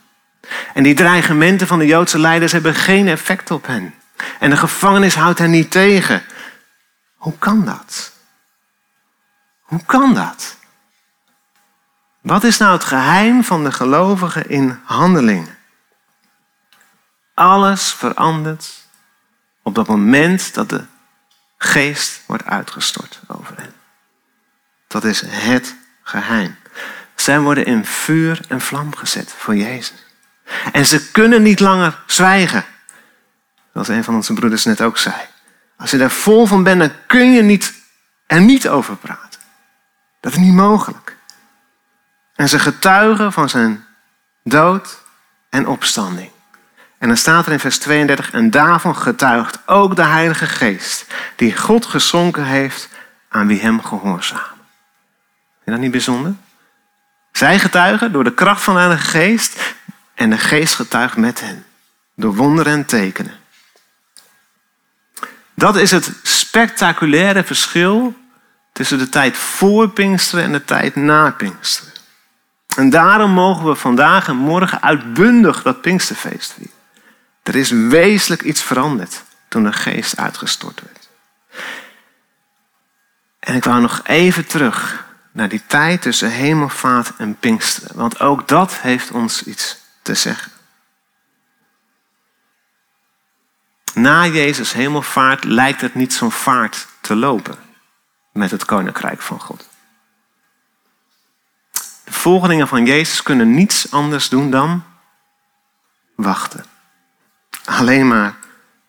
En 0.75 0.83
die 0.83 0.95
dreigementen 0.95 1.67
van 1.67 1.79
de 1.79 1.87
Joodse 1.87 2.19
leiders 2.19 2.53
hebben 2.53 2.75
geen 2.75 3.09
effect 3.09 3.51
op 3.51 3.67
hen. 3.67 3.95
En 4.39 4.51
de 4.51 4.57
gevangenis 4.57 5.15
houdt 5.15 5.39
hen 5.39 5.51
niet 5.51 5.71
tegen. 5.71 6.23
Hoe 7.17 7.39
kan 7.39 7.65
dat? 7.65 8.13
Hoe 9.61 9.85
kan 9.85 10.15
dat? 10.15 10.57
Wat 12.21 12.45
is 12.45 12.59
nou 12.59 12.73
het 12.73 12.85
geheim 12.85 13.45
van 13.45 13.65
de 13.65 13.73
gelovigen 13.73 14.49
in 14.49 14.81
handelingen? 14.85 15.59
Alles 17.35 17.93
verandert 17.93 18.89
op 19.63 19.75
dat 19.75 19.87
moment 19.87 20.55
dat 20.55 20.69
de 20.69 20.85
geest 21.63 22.23
wordt 22.27 22.45
uitgestort 22.45 23.21
over 23.27 23.57
hen. 23.57 23.73
Dat 24.87 25.05
is 25.05 25.23
het 25.27 25.75
geheim. 26.03 26.57
Zij 27.15 27.41
worden 27.41 27.65
in 27.65 27.85
vuur 27.85 28.41
en 28.49 28.61
vlam 28.61 28.97
gezet 28.97 29.33
voor 29.33 29.57
Jezus. 29.57 30.05
En 30.73 30.87
ze 30.87 31.11
kunnen 31.11 31.43
niet 31.43 31.61
langer 31.61 31.99
zwijgen. 32.07 32.65
Zoals 33.73 33.89
een 33.89 34.05
van 34.05 34.15
onze 34.15 34.33
broeders 34.33 34.65
net 34.65 34.81
ook 34.81 34.99
zei. 34.99 35.17
Als 35.77 35.91
je 35.91 35.99
daar 35.99 36.11
vol 36.11 36.47
van 36.47 36.63
bent, 36.63 36.81
dan 36.81 36.93
kun 37.07 37.33
je 37.33 37.43
niet, 37.43 37.75
er 38.27 38.41
niet 38.41 38.69
over 38.69 38.97
praten. 38.97 39.41
Dat 40.21 40.33
is 40.33 40.39
niet 40.39 40.55
mogelijk. 40.55 41.17
En 42.35 42.49
ze 42.49 42.59
getuigen 42.59 43.33
van 43.33 43.49
zijn 43.49 43.87
dood 44.45 45.03
en 45.49 45.67
opstanding. 45.67 46.31
En 47.01 47.09
dan 47.09 47.17
staat 47.17 47.47
er 47.47 47.53
in 47.53 47.61
vers 47.61 47.79
32, 47.79 48.31
en 48.31 48.51
daarvan 48.51 48.97
getuigt 48.97 49.59
ook 49.67 49.97
de 49.97 50.05
Heilige 50.05 50.47
Geest, 50.47 51.07
die 51.37 51.57
God 51.57 51.87
gezonken 51.87 52.45
heeft 52.45 52.89
aan 53.29 53.47
wie 53.47 53.61
hem 53.61 53.83
gehoorzamen. 53.83 54.61
Is 55.65 55.73
dat 55.73 55.79
niet 55.79 55.91
bijzonder? 55.91 56.35
Zij 57.33 57.59
getuigen 57.59 58.13
door 58.13 58.25
de 58.25 58.35
kracht 58.35 58.63
van 58.63 58.75
de 58.75 58.81
Heilige 58.81 59.07
Geest 59.07 59.75
en 60.15 60.31
de 60.31 60.39
Geest 60.39 60.75
getuigt 60.75 61.17
met 61.17 61.41
hen. 61.41 61.65
Door 62.15 62.35
wonderen 62.35 62.73
en 62.73 62.85
tekenen. 62.85 63.35
Dat 65.55 65.77
is 65.77 65.91
het 65.91 66.13
spectaculaire 66.23 67.45
verschil 67.45 68.15
tussen 68.73 68.99
de 68.99 69.09
tijd 69.09 69.37
voor 69.37 69.89
Pinksteren 69.89 70.45
en 70.45 70.53
de 70.53 70.65
tijd 70.65 70.95
na 70.95 71.31
Pinksteren. 71.31 71.93
En 72.77 72.91
daarom 72.91 73.31
mogen 73.31 73.67
we 73.67 73.75
vandaag 73.75 74.29
en 74.29 74.37
morgen 74.37 74.83
uitbundig 74.83 75.63
dat 75.63 75.81
Pinksterfeest 75.81 76.53
vieren. 76.53 76.79
Er 77.51 77.57
is 77.57 77.71
wezenlijk 77.71 78.43
iets 78.43 78.63
veranderd 78.63 79.23
toen 79.49 79.65
de 79.65 79.73
geest 79.73 80.17
uitgestort 80.17 80.81
werd. 80.81 81.09
En 83.39 83.55
ik 83.55 83.65
wou 83.65 83.81
nog 83.81 84.01
even 84.05 84.47
terug 84.47 85.05
naar 85.33 85.49
die 85.49 85.63
tijd 85.67 86.03
tussen 86.03 86.31
hemelvaart 86.31 87.13
en 87.17 87.37
Pinksteren. 87.39 87.97
Want 87.97 88.21
ook 88.21 88.49
dat 88.49 88.81
heeft 88.81 89.11
ons 89.11 89.43
iets 89.43 89.77
te 90.03 90.15
zeggen. 90.15 90.53
Na 93.95 94.27
Jezus 94.27 94.73
hemelvaart 94.73 95.45
lijkt 95.45 95.81
het 95.81 95.95
niet 95.95 96.13
zo'n 96.13 96.33
vaart 96.33 96.87
te 97.01 97.17
lopen 97.17 97.59
met 98.33 98.51
het 98.51 98.65
koninkrijk 98.65 99.21
van 99.21 99.41
God. 99.41 99.69
De 102.05 102.13
volgelingen 102.13 102.69
van 102.69 102.87
Jezus 102.87 103.23
kunnen 103.23 103.55
niets 103.55 103.93
anders 103.93 104.29
doen 104.29 104.51
dan 104.51 104.85
wachten. 106.15 106.70
Alleen 107.71 108.09
maar 108.09 108.35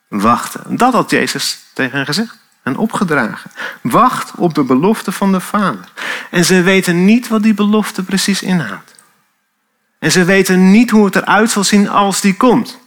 wachten. 0.07 0.77
Dat 0.77 0.93
had 0.93 1.09
Jezus 1.09 1.59
tegen 1.73 1.97
hen 1.97 2.05
gezegd 2.05 2.37
en 2.63 2.77
opgedragen. 2.77 3.51
Wacht 3.81 4.31
op 4.35 4.53
de 4.53 4.63
belofte 4.63 5.11
van 5.11 5.31
de 5.31 5.39
Vader. 5.39 5.91
En 6.29 6.45
ze 6.45 6.61
weten 6.61 7.05
niet 7.05 7.27
wat 7.27 7.43
die 7.43 7.53
belofte 7.53 8.03
precies 8.03 8.41
inhoudt. 8.41 8.93
En 9.99 10.11
ze 10.11 10.23
weten 10.23 10.71
niet 10.71 10.89
hoe 10.89 11.05
het 11.05 11.15
eruit 11.15 11.51
zal 11.51 11.63
zien 11.63 11.89
als 11.89 12.21
die 12.21 12.37
komt. 12.37 12.79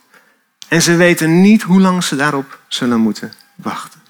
En 0.69 0.83
ze 0.83 0.97
weten 0.97 1.41
niet 1.41 1.63
hoe 1.63 1.81
lang 1.81 2.05
ze 2.05 2.17
daarop 2.17 2.59
zullen 2.69 3.01
moeten 3.01 3.33
wachten. 3.55 4.01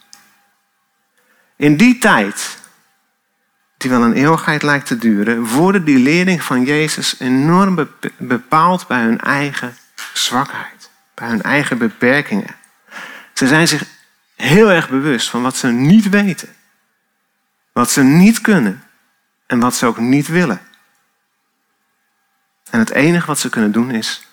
In 1.56 1.76
die 1.76 1.98
tijd, 1.98 2.58
die 3.76 3.90
wel 3.90 4.02
een 4.02 4.12
eeuwigheid 4.12 4.62
lijkt 4.62 4.86
te 4.86 4.98
duren, 4.98 5.46
worden 5.46 5.84
die 5.84 5.98
leerlingen 5.98 6.44
van 6.44 6.64
Jezus 6.64 7.14
enorm 7.18 7.88
bepaald 8.18 8.86
bij 8.86 9.02
hun 9.02 9.20
eigen 9.20 9.76
zwakheid, 10.12 10.83
bij 11.14 11.28
hun 11.28 11.42
eigen 11.42 11.78
beperkingen. 11.78 12.56
Ze 13.33 13.47
zijn 13.47 13.68
zich 13.68 13.85
heel 14.35 14.71
erg 14.71 14.88
bewust 14.88 15.30
van 15.30 15.42
wat 15.42 15.56
ze 15.56 15.66
niet 15.68 16.09
weten, 16.09 16.54
wat 17.73 17.90
ze 17.90 18.02
niet 18.02 18.40
kunnen 18.40 18.85
en 19.47 19.61
wat 19.61 19.75
ze 19.75 19.87
ook 19.87 19.99
niet 19.99 20.26
willen. 20.26 20.61
En 22.71 22.78
het 22.78 22.90
enige 22.90 23.26
wat 23.26 23.38
ze 23.38 23.49
kunnen 23.49 23.73
doen 23.73 23.90
is 23.90 24.26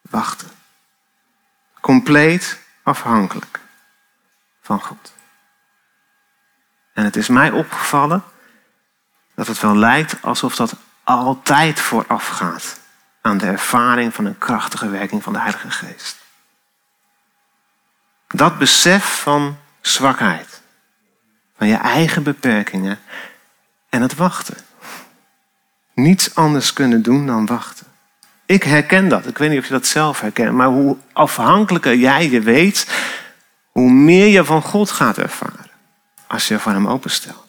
wachten. 0.00 0.50
Compleet 1.80 2.58
afhankelijk 2.82 3.60
van 4.62 4.80
God. 4.80 5.12
En 6.92 7.04
het 7.04 7.16
is 7.16 7.28
mij 7.28 7.50
opgevallen 7.50 8.24
dat 9.34 9.46
het 9.46 9.60
wel 9.60 9.76
lijkt 9.76 10.22
alsof 10.22 10.56
dat 10.56 10.74
altijd 11.04 11.80
voorafgaat 11.80 12.80
aan 13.20 13.38
de 13.38 13.46
ervaring 13.46 14.14
van 14.14 14.24
een 14.24 14.38
krachtige 14.38 14.88
werking 14.88 15.22
van 15.22 15.32
de 15.32 15.38
Heilige 15.38 15.70
Geest. 15.70 16.16
Dat 18.28 18.58
besef 18.58 19.20
van 19.20 19.58
zwakheid, 19.80 20.60
van 21.56 21.66
je 21.66 21.76
eigen 21.76 22.22
beperkingen 22.22 22.98
en 23.88 24.02
het 24.02 24.14
wachten. 24.14 24.56
Niets 25.94 26.34
anders 26.34 26.72
kunnen 26.72 27.02
doen 27.02 27.26
dan 27.26 27.46
wachten. 27.46 27.86
Ik 28.46 28.62
herken 28.62 29.08
dat. 29.08 29.26
Ik 29.26 29.38
weet 29.38 29.50
niet 29.50 29.58
of 29.58 29.64
je 29.64 29.72
dat 29.72 29.86
zelf 29.86 30.20
herkent. 30.20 30.52
Maar 30.52 30.66
hoe 30.66 30.96
afhankelijker 31.12 31.96
jij 31.96 32.30
je 32.30 32.40
weet, 32.40 32.86
hoe 33.70 33.90
meer 33.90 34.26
je 34.26 34.44
van 34.44 34.62
God 34.62 34.90
gaat 34.90 35.18
ervaren. 35.18 35.70
Als 36.26 36.48
je 36.48 36.58
van 36.58 36.72
hem 36.72 36.88
openstelt. 36.88 37.48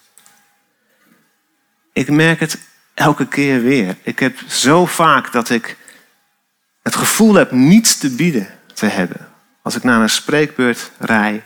Ik 1.94 2.10
merk 2.10 2.40
het 2.40 2.60
elke 2.94 3.28
keer 3.28 3.62
weer. 3.62 3.98
Ik 4.02 4.20
heb 4.20 4.40
zo 4.48 4.86
vaak 4.86 5.32
dat 5.32 5.50
ik 5.50 5.78
het 6.82 6.96
gevoel 6.96 7.34
heb 7.34 7.52
niets 7.52 7.98
te 7.98 8.10
bieden 8.10 8.48
te 8.74 8.86
hebben. 8.86 9.28
Als 9.62 9.76
ik 9.76 9.84
naar 9.84 10.02
een 10.02 10.10
spreekbeurt 10.10 10.92
rij, 10.98 11.44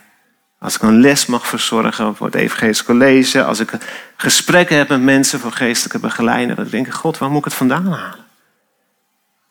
als 0.60 0.76
ik 0.76 0.82
een 0.82 1.00
les 1.00 1.26
mag 1.26 1.48
verzorgen 1.48 2.16
voor 2.16 2.26
het 2.26 2.36
Evangelisch 2.36 2.84
College, 2.84 3.44
als 3.44 3.60
ik 3.60 3.72
gesprekken 4.16 4.78
heb 4.78 4.90
met 4.90 5.02
mensen 5.02 5.40
voor 5.40 5.52
geestelijke 5.52 6.00
begeleiding, 6.00 6.56
dan 6.56 6.68
denk 6.68 6.88
ik, 6.88 6.94
God, 6.94 7.18
waar 7.18 7.30
moet 7.30 7.40
ik 7.40 7.46
het 7.46 7.54
vandaan 7.54 7.88
halen? 7.88 8.26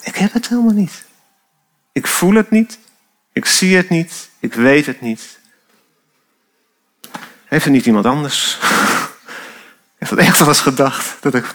Ik 0.02 0.16
heb 0.16 0.32
het 0.32 0.48
helemaal 0.48 0.72
niet. 0.72 1.04
Ik 1.92 2.06
voel 2.06 2.34
het 2.34 2.50
niet. 2.50 2.78
Ik 3.32 3.44
zie 3.44 3.76
het 3.76 3.88
niet. 3.88 4.28
Ik 4.38 4.54
weet 4.54 4.86
het 4.86 5.00
niet. 5.00 5.38
Heeft 7.44 7.64
er 7.64 7.70
niet 7.70 7.86
iemand 7.86 8.06
anders? 8.06 8.58
Heeft 9.98 10.10
dat 10.10 10.18
echt 10.18 10.38
wel 10.38 10.48
eens 10.48 10.60
gedacht? 10.60 11.16
Dat 11.20 11.34
ik 11.34 11.54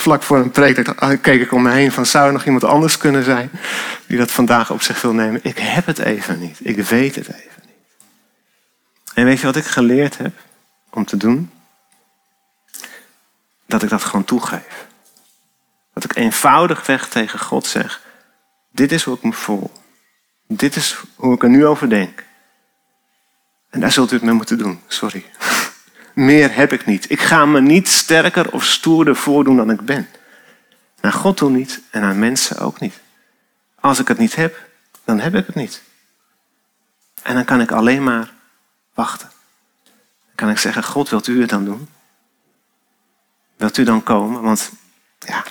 vlak 0.00 0.22
voor 0.22 0.38
een 0.38 0.50
preek 0.50 0.88
ah, 0.88 1.22
keek 1.22 1.40
ik 1.40 1.52
om 1.52 1.62
me 1.62 1.70
heen 1.70 1.92
van 1.92 2.06
zou 2.06 2.26
er 2.26 2.32
nog 2.32 2.44
iemand 2.44 2.64
anders 2.64 2.96
kunnen 2.96 3.24
zijn 3.24 3.50
die 4.06 4.18
dat 4.18 4.30
vandaag 4.30 4.70
op 4.70 4.82
zich 4.82 5.02
wil 5.02 5.12
nemen? 5.12 5.40
Ik 5.42 5.58
heb 5.58 5.86
het 5.86 5.98
even 5.98 6.38
niet. 6.38 6.58
Ik 6.62 6.76
weet 6.84 7.14
het 7.14 7.28
even 7.28 7.62
niet. 7.66 8.04
En 9.14 9.24
weet 9.24 9.40
je 9.40 9.46
wat 9.46 9.56
ik 9.56 9.64
geleerd 9.64 10.18
heb 10.18 10.32
om 10.90 11.04
te 11.04 11.16
doen? 11.16 11.50
Dat 13.66 13.82
ik 13.82 13.88
dat 13.88 14.04
gewoon 14.04 14.24
toegeef. 14.24 14.86
Dat 15.94 16.04
ik 16.04 16.16
eenvoudigweg 16.16 17.08
tegen 17.08 17.38
God 17.38 17.66
zeg: 17.66 18.00
Dit 18.70 18.92
is 18.92 19.02
hoe 19.02 19.16
ik 19.16 19.22
me 19.22 19.32
voel. 19.32 19.72
Dit 20.46 20.76
is 20.76 20.96
hoe 21.14 21.34
ik 21.34 21.42
er 21.42 21.48
nu 21.48 21.66
over 21.66 21.88
denk. 21.88 22.24
En 23.70 23.80
daar 23.80 23.92
zult 23.92 24.10
u 24.10 24.14
het 24.14 24.24
mee 24.24 24.34
moeten 24.34 24.58
doen. 24.58 24.80
Sorry. 24.86 25.24
Meer 26.20 26.54
heb 26.54 26.72
ik 26.72 26.86
niet. 26.86 27.10
Ik 27.10 27.20
ga 27.20 27.46
me 27.46 27.60
niet 27.60 27.88
sterker 27.88 28.52
of 28.52 28.64
stoerder 28.64 29.16
voordoen 29.16 29.56
dan 29.56 29.70
ik 29.70 29.80
ben. 29.80 30.08
Naar 31.00 31.12
God 31.12 31.36
toe 31.36 31.50
niet 31.50 31.80
en 31.90 32.02
aan 32.02 32.18
mensen 32.18 32.58
ook 32.58 32.80
niet. 32.80 33.00
Als 33.80 33.98
ik 33.98 34.08
het 34.08 34.18
niet 34.18 34.34
heb, 34.34 34.68
dan 35.04 35.20
heb 35.20 35.34
ik 35.34 35.46
het 35.46 35.54
niet. 35.54 35.82
En 37.22 37.34
dan 37.34 37.44
kan 37.44 37.60
ik 37.60 37.70
alleen 37.70 38.02
maar 38.02 38.32
wachten. 38.94 39.30
Dan 39.84 40.34
kan 40.34 40.50
ik 40.50 40.58
zeggen, 40.58 40.84
God, 40.84 41.08
wilt 41.08 41.26
u 41.26 41.40
het 41.40 41.50
dan 41.50 41.64
doen? 41.64 41.88
Wilt 43.56 43.76
u 43.76 43.84
dan 43.84 44.02
komen? 44.02 44.42
Want 44.42 44.70
ja, 45.18 45.44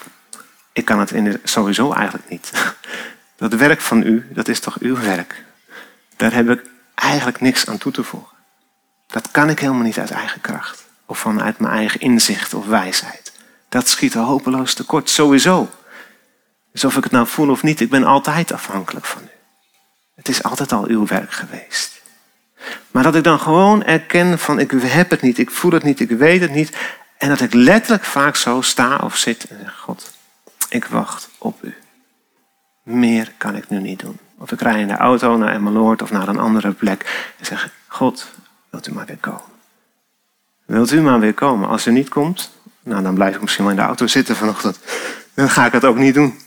ik 0.74 0.86
kan 0.86 1.00
het 1.00 1.12
in 1.12 1.40
sowieso 1.44 1.94
eigenlijk 1.94 2.30
niet. 2.30 2.52
Dat 3.38 3.54
werk 3.54 3.82
van 3.82 4.04
u, 4.04 4.28
dat 4.30 4.48
is 4.48 4.60
toch 4.60 4.80
uw 4.80 5.00
werk? 5.00 5.44
Daar 6.16 6.34
heb 6.34 6.50
ik 6.50 6.70
eigenlijk 6.96 7.42
niks 7.42 7.68
aan 7.68 7.78
toe 7.78 7.92
te 7.92 8.04
voegen. 8.04 8.39
Dat 9.12 9.32
kan 9.32 9.50
ik 9.50 9.60
helemaal 9.60 9.84
niet 9.84 10.00
uit 10.00 10.12
eigen 10.12 10.42
kracht. 10.42 10.86
Of 11.06 11.20
vanuit 11.20 11.60
mijn 11.60 11.74
eigen 11.74 12.00
inzicht 12.00 12.54
of 12.54 12.66
wijsheid. 12.66 13.32
Dat 13.70 13.88
schiet 13.88 14.14
hopeloos 14.14 14.74
tekort, 14.74 15.10
sowieso. 15.10 15.70
Dus 16.72 16.84
of 16.84 16.98
ik 16.98 17.04
het 17.04 17.12
nou 17.12 17.28
voel 17.28 17.50
of 17.50 17.64
niet, 17.64 17.80
ik 17.80 17.90
ben 17.90 18.04
altijd 18.04 18.52
afhankelijk 18.52 19.06
van 19.06 19.22
u. 19.22 19.30
Het 20.16 20.30
is 20.30 20.44
altijd 20.44 20.72
al 20.72 20.86
uw 20.86 21.06
werk 21.06 21.32
geweest. 21.32 22.02
Maar 22.92 23.04
dat 23.04 23.16
ik 23.16 23.24
dan 23.24 23.40
gewoon 23.40 23.84
erken 23.84 24.40
van 24.40 24.60
ik 24.60 24.72
heb 24.72 25.10
het 25.10 25.22
niet, 25.22 25.38
ik 25.38 25.52
voel 25.52 25.72
het 25.72 25.84
niet, 25.84 26.00
ik 26.00 26.10
weet 26.10 26.42
het 26.42 26.52
niet. 26.52 26.78
En 27.18 27.30
dat 27.30 27.42
ik 27.42 27.54
letterlijk 27.54 28.04
vaak 28.04 28.36
zo 28.36 28.62
sta 28.62 28.98
of 28.98 29.18
zit 29.18 29.44
en 29.44 29.60
zeg, 29.64 29.78
God, 29.78 30.12
ik 30.70 30.86
wacht 30.86 31.30
op 31.38 31.64
u. 31.64 31.76
Meer 32.84 33.34
kan 33.38 33.56
ik 33.56 33.70
nu 33.70 33.80
niet 33.80 34.00
doen. 34.00 34.20
Of 34.38 34.52
ik 34.52 34.62
rij 34.62 34.82
in 34.82 34.88
de 34.88 34.98
auto 34.98 35.38
naar 35.38 35.54
Emmeloord 35.54 36.02
of 36.02 36.12
naar 36.12 36.28
een 36.28 36.40
andere 36.40 36.72
plek 36.72 37.32
en 37.40 37.46
zeg, 37.46 37.70
God, 37.88 38.28
wilt 38.70 38.88
u 38.88 38.94
maar 38.94 39.06
weer 39.06 39.18
komen. 39.18 39.42
Wilt 40.66 40.92
u 40.92 41.02
maar 41.02 41.20
weer 41.20 41.34
komen. 41.34 41.70
Als 41.70 41.88
u 41.88 41.92
niet 41.92 42.10
komt, 42.10 42.52
nou 42.84 43.04
dan 43.04 43.14
blijf 43.14 43.36
ik 43.36 43.42
misschien 43.42 43.64
wel 43.64 43.74
in 43.74 43.80
de 43.80 43.86
auto 43.86 44.08
zitten 44.08 44.36
vanochtend. 44.36 44.80
Dan 45.34 45.50
ga 45.50 45.66
ik 45.66 45.72
het 45.72 45.86
ook 45.86 45.98
niet 45.98 46.14
doen. 46.14 46.40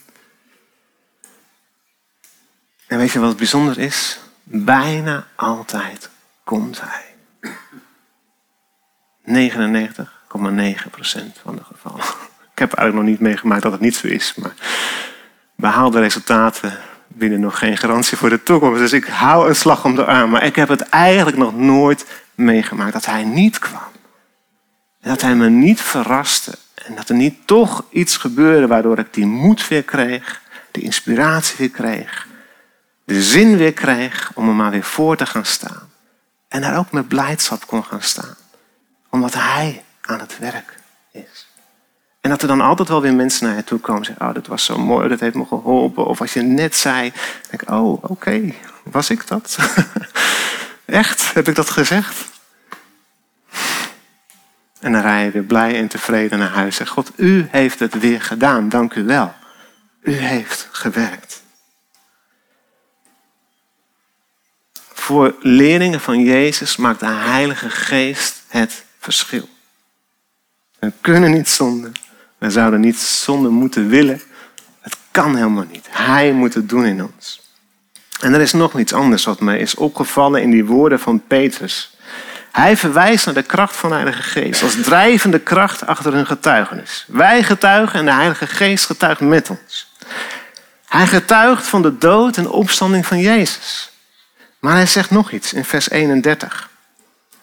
En 2.86 2.98
weet 2.98 3.12
je 3.12 3.18
wat 3.18 3.36
bijzonder 3.36 3.78
is? 3.78 4.18
Bijna 4.42 5.26
altijd 5.34 6.10
komt 6.44 6.80
hij. 6.80 7.10
99,9% 9.24 11.40
van 11.42 11.56
de 11.56 11.64
gevallen. 11.64 12.04
Ik 12.52 12.58
heb 12.58 12.72
eigenlijk 12.72 12.94
nog 12.94 13.04
niet 13.04 13.20
meegemaakt 13.20 13.62
dat 13.62 13.72
het 13.72 13.80
niet 13.80 13.96
zo 13.96 14.06
is. 14.06 14.34
Maar 14.34 14.54
behaalde 15.56 16.00
resultaten 16.00 16.78
binnen 17.14 17.40
nog 17.40 17.58
geen 17.58 17.76
garantie 17.76 18.16
voor 18.16 18.30
de 18.30 18.42
toekomst. 18.42 18.80
Dus 18.80 18.92
ik 18.92 19.04
hou 19.04 19.48
een 19.48 19.56
slag 19.56 19.84
om 19.84 19.94
de 19.94 20.04
arm. 20.04 20.30
Maar 20.30 20.44
ik 20.44 20.56
heb 20.56 20.68
het 20.68 20.80
eigenlijk 20.80 21.36
nog 21.36 21.56
nooit 21.56 22.06
meegemaakt 22.34 22.92
dat 22.92 23.06
hij 23.06 23.24
niet 23.24 23.58
kwam. 23.58 23.90
En 25.00 25.10
dat 25.10 25.20
hij 25.20 25.34
me 25.34 25.48
niet 25.48 25.80
verraste 25.80 26.58
En 26.74 26.94
dat 26.94 27.08
er 27.08 27.14
niet 27.14 27.46
toch 27.46 27.84
iets 27.90 28.16
gebeurde 28.16 28.66
waardoor 28.66 28.98
ik 28.98 29.14
die 29.14 29.26
moed 29.26 29.68
weer 29.68 29.82
kreeg, 29.82 30.42
de 30.70 30.80
inspiratie 30.80 31.56
weer 31.58 31.70
kreeg, 31.70 32.26
de 33.04 33.22
zin 33.22 33.56
weer 33.56 33.72
kreeg 33.72 34.30
om 34.34 34.48
er 34.48 34.54
maar 34.54 34.70
weer 34.70 34.82
voor 34.82 35.16
te 35.16 35.26
gaan 35.26 35.44
staan. 35.44 35.90
En 36.48 36.60
daar 36.60 36.78
ook 36.78 36.92
met 36.92 37.08
blijdschap 37.08 37.66
kon 37.66 37.84
gaan 37.84 38.02
staan. 38.02 38.36
Omdat 39.10 39.34
Hij 39.34 39.84
aan 40.00 40.20
het 40.20 40.38
werk. 40.38 40.80
En 42.22 42.30
dat 42.30 42.42
er 42.42 42.48
dan 42.48 42.60
altijd 42.60 42.88
wel 42.88 43.00
weer 43.00 43.14
mensen 43.14 43.46
naar 43.46 43.56
je 43.56 43.64
toe 43.64 43.78
komen 43.78 44.00
en 44.00 44.06
zeggen, 44.06 44.26
oh 44.26 44.34
dat 44.34 44.46
was 44.46 44.64
zo 44.64 44.78
mooi, 44.78 45.08
dat 45.08 45.20
heeft 45.20 45.34
me 45.34 45.44
geholpen. 45.44 46.06
Of 46.06 46.20
als 46.20 46.32
je 46.32 46.42
net 46.42 46.76
zei, 46.76 47.12
denk 47.50 47.70
oh 47.70 48.04
oké, 48.10 48.54
was 48.82 49.10
ik 49.10 49.26
dat? 49.26 49.58
Echt, 50.84 51.34
heb 51.34 51.48
ik 51.48 51.54
dat 51.54 51.70
gezegd? 51.70 52.30
En 54.80 54.92
dan 54.92 55.00
rij 55.00 55.24
je 55.24 55.30
weer 55.30 55.42
blij 55.42 55.76
en 55.78 55.88
tevreden 55.88 56.38
naar 56.38 56.50
huis. 56.50 56.78
En 56.78 56.86
God, 56.86 57.12
u 57.16 57.48
heeft 57.50 57.78
het 57.78 57.98
weer 57.98 58.22
gedaan, 58.22 58.68
dank 58.68 58.94
u 58.94 59.04
wel. 59.04 59.34
U 60.02 60.12
heeft 60.12 60.68
gewerkt. 60.70 61.42
Voor 64.92 65.36
leerlingen 65.40 66.00
van 66.00 66.24
Jezus 66.24 66.76
maakt 66.76 67.00
de 67.00 67.06
Heilige 67.06 67.70
Geest 67.70 68.42
het 68.48 68.84
verschil. 68.98 69.48
We 70.78 70.92
kunnen 71.00 71.30
niet 71.30 71.48
zonder. 71.48 71.92
We 72.42 72.50
zouden 72.50 72.80
niet 72.80 72.98
zonder 72.98 73.50
moeten 73.50 73.88
willen. 73.88 74.22
Het 74.80 74.96
kan 75.10 75.36
helemaal 75.36 75.66
niet. 75.70 75.86
Hij 75.90 76.32
moet 76.32 76.54
het 76.54 76.68
doen 76.68 76.84
in 76.84 77.04
ons. 77.14 77.40
En 78.20 78.34
er 78.34 78.40
is 78.40 78.52
nog 78.52 78.78
iets 78.78 78.92
anders 78.92 79.24
wat 79.24 79.40
mij 79.40 79.58
is 79.58 79.74
opgevallen 79.74 80.42
in 80.42 80.50
die 80.50 80.64
woorden 80.64 81.00
van 81.00 81.22
Petrus. 81.26 81.96
Hij 82.52 82.76
verwijst 82.76 83.24
naar 83.24 83.34
de 83.34 83.42
kracht 83.42 83.76
van 83.76 83.88
de 83.88 83.94
Heilige 83.94 84.22
Geest 84.22 84.62
als 84.62 84.82
drijvende 84.82 85.38
kracht 85.38 85.86
achter 85.86 86.12
hun 86.12 86.26
getuigenis. 86.26 87.04
Wij 87.08 87.42
getuigen 87.42 87.98
en 87.98 88.04
de 88.04 88.12
Heilige 88.12 88.46
Geest 88.46 88.86
getuigt 88.86 89.20
met 89.20 89.50
ons. 89.50 89.92
Hij 90.88 91.06
getuigt 91.06 91.66
van 91.66 91.82
de 91.82 91.98
dood 91.98 92.36
en 92.36 92.48
opstanding 92.48 93.06
van 93.06 93.18
Jezus. 93.18 93.90
Maar 94.58 94.74
hij 94.74 94.86
zegt 94.86 95.10
nog 95.10 95.30
iets 95.30 95.52
in 95.52 95.64
vers 95.64 95.90
31. 95.90 96.70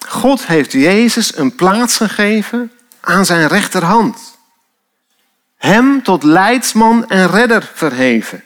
God 0.08 0.46
heeft 0.46 0.72
Jezus 0.72 1.38
een 1.38 1.56
plaats 1.56 1.98
gegeven 1.98 2.72
aan 3.00 3.26
zijn 3.26 3.48
rechterhand. 3.48 4.29
Hem 5.60 6.04
tot 6.04 6.24
leidsman 6.24 7.10
en 7.10 7.28
redder 7.28 7.72
verheven. 7.74 8.44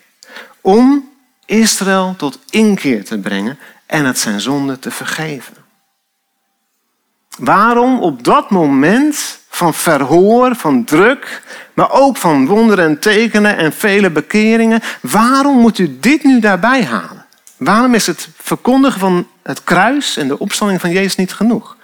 Om 0.62 1.10
Israël 1.46 2.14
tot 2.18 2.40
inkeer 2.50 3.06
te 3.06 3.18
brengen 3.18 3.60
en 3.86 4.06
het 4.06 4.20
zijn 4.20 4.42
zonde 4.42 4.80
te 4.80 4.92
vergeven. 4.92 5.56
Waarom 7.38 8.00
op 8.00 8.24
dat 8.24 8.50
moment 8.50 9.40
van 9.50 9.74
verhoor, 9.74 10.56
van 10.56 10.84
druk, 10.84 11.42
maar 11.74 11.92
ook 11.92 12.18
van 12.18 12.46
wonderen 12.46 12.86
en 12.86 13.00
tekenen 13.00 13.58
en 13.58 13.74
vele 13.74 14.10
bekeringen, 14.10 14.82
waarom 15.02 15.58
moet 15.58 15.78
u 15.78 16.00
dit 16.00 16.24
nu 16.24 16.40
daarbij 16.40 16.84
halen? 16.84 17.26
Waarom 17.58 17.94
is 17.94 18.08
het 18.08 18.30
verkondigen 18.38 19.00
van 19.00 19.28
het 19.44 19.64
kruis 19.64 20.18
en 20.18 20.28
de 20.28 20.40
opstanding 20.40 20.82
van 20.82 20.92
Jezus 20.92 21.16
niet 21.16 21.34
genoeg? 21.34 21.78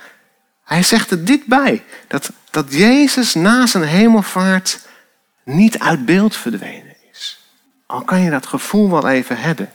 Hij 0.66 0.84
zegt 0.84 1.12
er 1.12 1.26
dit 1.26 1.46
bij, 1.46 1.84
dat, 2.08 2.32
dat 2.50 2.74
Jezus 2.74 3.34
na 3.34 3.66
zijn 3.66 3.84
hemelvaart 3.84 4.80
niet 5.56 5.80
uit 5.80 6.06
beeld 6.06 6.36
verdwenen 6.36 6.96
is. 7.12 7.40
Al 7.86 8.02
kan 8.02 8.22
je 8.22 8.30
dat 8.30 8.46
gevoel 8.46 8.90
wel 8.90 9.08
even 9.08 9.38
hebben. 9.38 9.72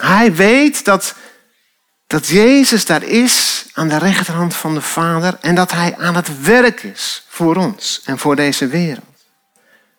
Hij 0.00 0.34
weet 0.34 0.84
dat, 0.84 1.14
dat 2.06 2.26
Jezus 2.26 2.86
daar 2.86 3.02
is 3.02 3.66
aan 3.72 3.88
de 3.88 3.98
rechterhand 3.98 4.54
van 4.54 4.74
de 4.74 4.80
Vader 4.80 5.38
en 5.40 5.54
dat 5.54 5.72
Hij 5.72 5.96
aan 5.96 6.14
het 6.14 6.42
werk 6.42 6.82
is 6.82 7.24
voor 7.28 7.56
ons 7.56 8.00
en 8.04 8.18
voor 8.18 8.36
deze 8.36 8.66
wereld. 8.66 9.04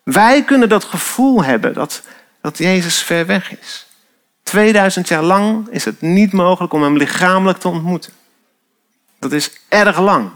Wij 0.02 0.44
kunnen 0.44 0.68
dat 0.68 0.84
gevoel 0.84 1.44
hebben 1.44 1.74
dat, 1.74 2.02
dat 2.40 2.58
Jezus 2.58 3.02
ver 3.02 3.26
weg 3.26 3.58
is. 3.58 3.86
2000 4.42 5.08
jaar 5.08 5.22
lang 5.22 5.68
is 5.68 5.84
het 5.84 6.00
niet 6.00 6.32
mogelijk 6.32 6.72
om 6.72 6.82
Hem 6.82 6.96
lichamelijk 6.96 7.58
te 7.58 7.68
ontmoeten. 7.68 8.12
Dat 9.18 9.32
is 9.32 9.50
erg 9.68 10.00
lang. 10.00 10.30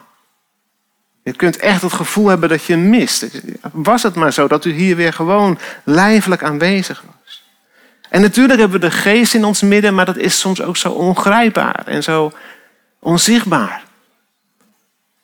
Je 1.27 1.33
kunt 1.33 1.57
echt 1.57 1.83
het 1.83 1.93
gevoel 1.93 2.29
hebben 2.29 2.49
dat 2.49 2.65
je 2.65 2.77
mist. 2.77 3.27
Was 3.73 4.03
het 4.03 4.15
maar 4.15 4.33
zo 4.33 4.49
dat 4.49 4.65
u 4.65 4.73
hier 4.73 4.97
weer 4.97 5.12
gewoon 5.12 5.59
lijfelijk 5.85 6.43
aanwezig 6.43 7.05
was. 7.07 7.45
En 8.09 8.21
natuurlijk 8.21 8.59
hebben 8.59 8.81
we 8.81 8.87
de 8.87 8.93
geest 8.93 9.35
in 9.35 9.45
ons 9.45 9.61
midden, 9.61 9.95
maar 9.95 10.05
dat 10.05 10.17
is 10.17 10.39
soms 10.39 10.62
ook 10.62 10.77
zo 10.77 10.91
ongrijpbaar 10.91 11.87
en 11.87 12.03
zo 12.03 12.33
onzichtbaar. 12.99 13.85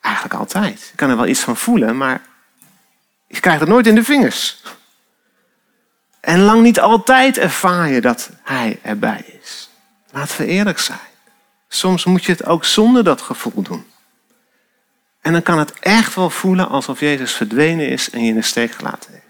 Eigenlijk 0.00 0.34
altijd. 0.34 0.80
Je 0.90 0.96
kan 0.96 1.10
er 1.10 1.16
wel 1.16 1.26
iets 1.26 1.40
van 1.40 1.56
voelen, 1.56 1.96
maar 1.96 2.20
je 3.26 3.40
krijgt 3.40 3.60
het 3.60 3.68
nooit 3.68 3.86
in 3.86 3.94
de 3.94 4.04
vingers. 4.04 4.62
En 6.20 6.40
lang 6.40 6.62
niet 6.62 6.80
altijd 6.80 7.38
ervaar 7.38 7.88
je 7.88 8.00
dat 8.00 8.30
Hij 8.42 8.78
erbij 8.82 9.38
is. 9.42 9.70
Laten 10.10 10.36
we 10.36 10.46
eerlijk 10.46 10.78
zijn. 10.78 10.98
Soms 11.68 12.04
moet 12.04 12.24
je 12.24 12.32
het 12.32 12.46
ook 12.46 12.64
zonder 12.64 13.04
dat 13.04 13.20
gevoel 13.20 13.62
doen. 13.62 13.91
En 15.22 15.32
dan 15.32 15.42
kan 15.42 15.58
het 15.58 15.72
echt 15.78 16.14
wel 16.14 16.30
voelen 16.30 16.68
alsof 16.68 17.00
Jezus 17.00 17.32
verdwenen 17.32 17.88
is 17.88 18.10
en 18.10 18.22
je 18.22 18.28
in 18.28 18.34
de 18.34 18.42
steek 18.42 18.72
gelaten 18.72 19.12
heeft. 19.12 19.24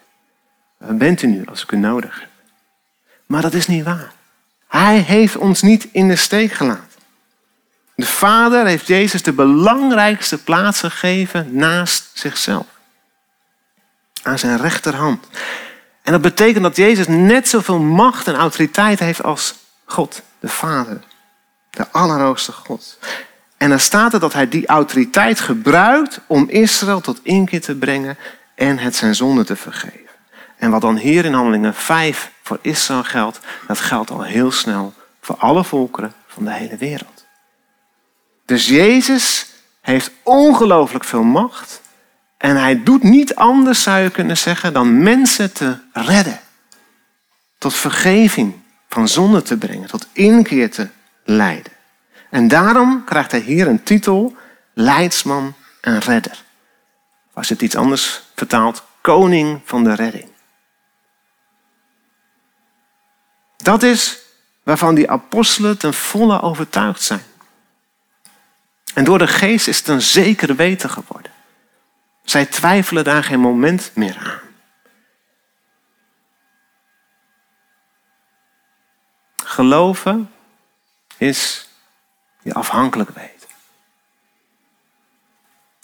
Waar 0.79 0.97
bent 0.97 1.23
u 1.23 1.27
nu 1.27 1.45
als 1.47 1.63
ik 1.63 1.73
u 1.73 1.77
nodig 1.77 2.21
heb? 2.21 2.29
Maar 3.27 3.43
dat 3.43 3.55
is 3.55 3.67
niet 3.67 3.85
waar. 3.85 4.13
Hij 4.69 4.99
heeft 4.99 5.37
ons 5.37 5.63
niet 5.63 5.89
in 5.93 6.09
de 6.09 6.17
steek 6.17 6.53
gelaten. 6.53 7.01
De 7.95 8.07
Vader 8.07 8.67
heeft 8.67 8.87
Jezus 8.87 9.23
de 9.23 9.33
belangrijkste 9.33 10.43
plaats 10.43 10.81
gegeven 10.81 11.57
naast 11.57 12.11
zichzelf. 12.13 12.67
Aan 14.23 14.39
zijn 14.39 14.59
rechterhand. 14.59 15.27
En 16.03 16.13
dat 16.13 16.21
betekent 16.21 16.63
dat 16.63 16.77
Jezus 16.77 17.07
net 17.09 17.49
zoveel 17.49 17.79
macht 17.79 18.27
en 18.27 18.35
autoriteit 18.35 18.99
heeft 18.99 19.23
als 19.23 19.55
God, 19.85 20.23
de 20.41 20.49
Vader. 20.49 21.01
De 21.71 21.91
Allerhoogste 21.91 22.53
God. 22.53 22.99
En 23.63 23.69
dan 23.69 23.81
staat 23.81 24.13
er 24.13 24.21
dat 24.21 24.33
hij 24.33 24.49
die 24.49 24.67
autoriteit 24.67 25.41
gebruikt 25.41 26.21
om 26.27 26.49
Israël 26.49 27.01
tot 27.01 27.21
inkeer 27.23 27.61
te 27.61 27.75
brengen 27.75 28.19
en 28.55 28.79
het 28.79 28.97
zijn 28.97 29.15
zonde 29.15 29.45
te 29.45 29.57
vergeven. 29.57 30.11
En 30.57 30.71
wat 30.71 30.81
dan 30.81 30.97
hier 30.97 31.25
in 31.25 31.33
Handelingen 31.33 31.75
5 31.75 32.33
voor 32.43 32.59
Israël 32.63 33.05
geldt, 33.05 33.41
dat 33.67 33.79
geldt 33.79 34.11
al 34.11 34.23
heel 34.23 34.51
snel 34.51 34.95
voor 35.21 35.37
alle 35.37 35.65
volkeren 35.65 36.13
van 36.27 36.45
de 36.45 36.53
hele 36.53 36.77
wereld. 36.77 37.27
Dus 38.47 38.67
Jezus 38.67 39.47
heeft 39.81 40.11
ongelooflijk 40.23 41.05
veel 41.05 41.25
macht 41.25 41.81
en 42.39 42.57
hij 42.57 42.83
doet 42.83 43.03
niet 43.03 43.35
anders, 43.35 43.83
zou 43.83 44.01
je 44.01 44.11
kunnen 44.11 44.39
zeggen, 44.39 44.73
dan 44.73 45.03
mensen 45.03 45.53
te 45.53 45.77
redden. 45.93 46.41
Tot 47.59 47.75
vergeving 47.75 48.55
van 48.89 49.09
zonde 49.09 49.43
te 49.43 49.57
brengen, 49.57 49.89
tot 49.89 50.07
inkeer 50.13 50.71
te 50.71 50.89
leiden. 51.25 51.73
En 52.33 52.49
daarom 52.49 53.05
krijgt 53.05 53.31
hij 53.31 53.41
hier 53.41 53.67
een 53.67 53.83
titel, 53.83 54.37
leidsman 54.73 55.55
en 55.81 55.99
redder. 55.99 56.45
Als 57.33 57.49
je 57.49 57.55
het 57.55 57.63
iets 57.63 57.77
anders 57.77 58.23
vertaalt, 58.35 58.83
koning 59.01 59.61
van 59.65 59.85
de 59.85 59.95
redding. 59.95 60.29
Dat 63.57 63.83
is 63.83 64.19
waarvan 64.63 64.95
die 64.95 65.11
apostelen 65.11 65.79
ten 65.79 65.95
volle 65.95 66.41
overtuigd 66.41 67.03
zijn. 67.03 67.23
En 68.95 69.05
door 69.05 69.19
de 69.19 69.29
geest 69.29 69.69
is 69.69 69.79
het 69.79 69.89
een 69.89 70.03
zekere 70.03 70.55
weten 70.55 70.91
geworden. 70.91 71.33
Zij 72.25 72.47
twijfelen 72.47 73.05
daar 73.05 73.25
geen 73.25 73.41
moment 73.41 73.91
meer 73.95 74.19
aan. 74.19 74.41
Geloven 79.37 80.31
is 81.17 81.71
je 82.43 82.55
afhankelijk 82.55 83.11
weet. 83.11 83.47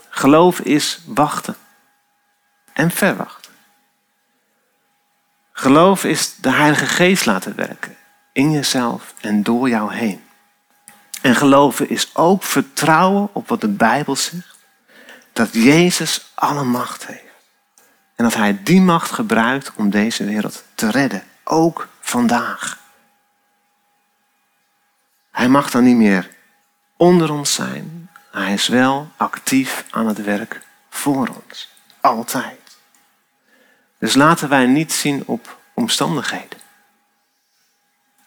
Geloof 0.08 0.60
is 0.60 1.00
wachten 1.06 1.56
en 2.72 2.90
verwachten. 2.90 3.52
Geloof 5.52 6.04
is 6.04 6.36
de 6.36 6.50
Heilige 6.50 6.86
Geest 6.86 7.26
laten 7.26 7.56
werken 7.56 7.96
in 8.32 8.50
jezelf 8.50 9.14
en 9.20 9.42
door 9.42 9.68
jou 9.68 9.94
heen. 9.94 10.24
En 11.22 11.36
geloven 11.36 11.88
is 11.88 12.14
ook 12.14 12.42
vertrouwen 12.42 13.28
op 13.32 13.48
wat 13.48 13.60
de 13.60 13.68
Bijbel 13.68 14.16
zegt. 14.16 14.56
Dat 15.32 15.52
Jezus 15.52 16.30
alle 16.34 16.64
macht 16.64 17.06
heeft. 17.06 17.22
En 18.14 18.24
dat 18.24 18.34
Hij 18.34 18.62
die 18.62 18.80
macht 18.80 19.10
gebruikt 19.10 19.72
om 19.74 19.90
deze 19.90 20.24
wereld 20.24 20.64
te 20.74 20.90
redden. 20.90 21.22
Ook 21.44 21.88
vandaag. 22.00 22.78
Hij 25.30 25.48
mag 25.48 25.70
dan 25.70 25.84
niet 25.84 25.96
meer 25.96 26.36
onder 26.98 27.32
ons 27.32 27.54
zijn. 27.54 28.10
Hij 28.30 28.52
is 28.52 28.68
wel 28.68 29.08
actief 29.16 29.84
aan 29.90 30.06
het 30.06 30.24
werk 30.24 30.60
voor 30.90 31.28
ons. 31.44 31.68
Altijd. 32.00 32.60
Dus 33.98 34.14
laten 34.14 34.48
wij 34.48 34.66
niet 34.66 34.92
zien 34.92 35.22
op 35.26 35.58
omstandigheden. 35.74 36.58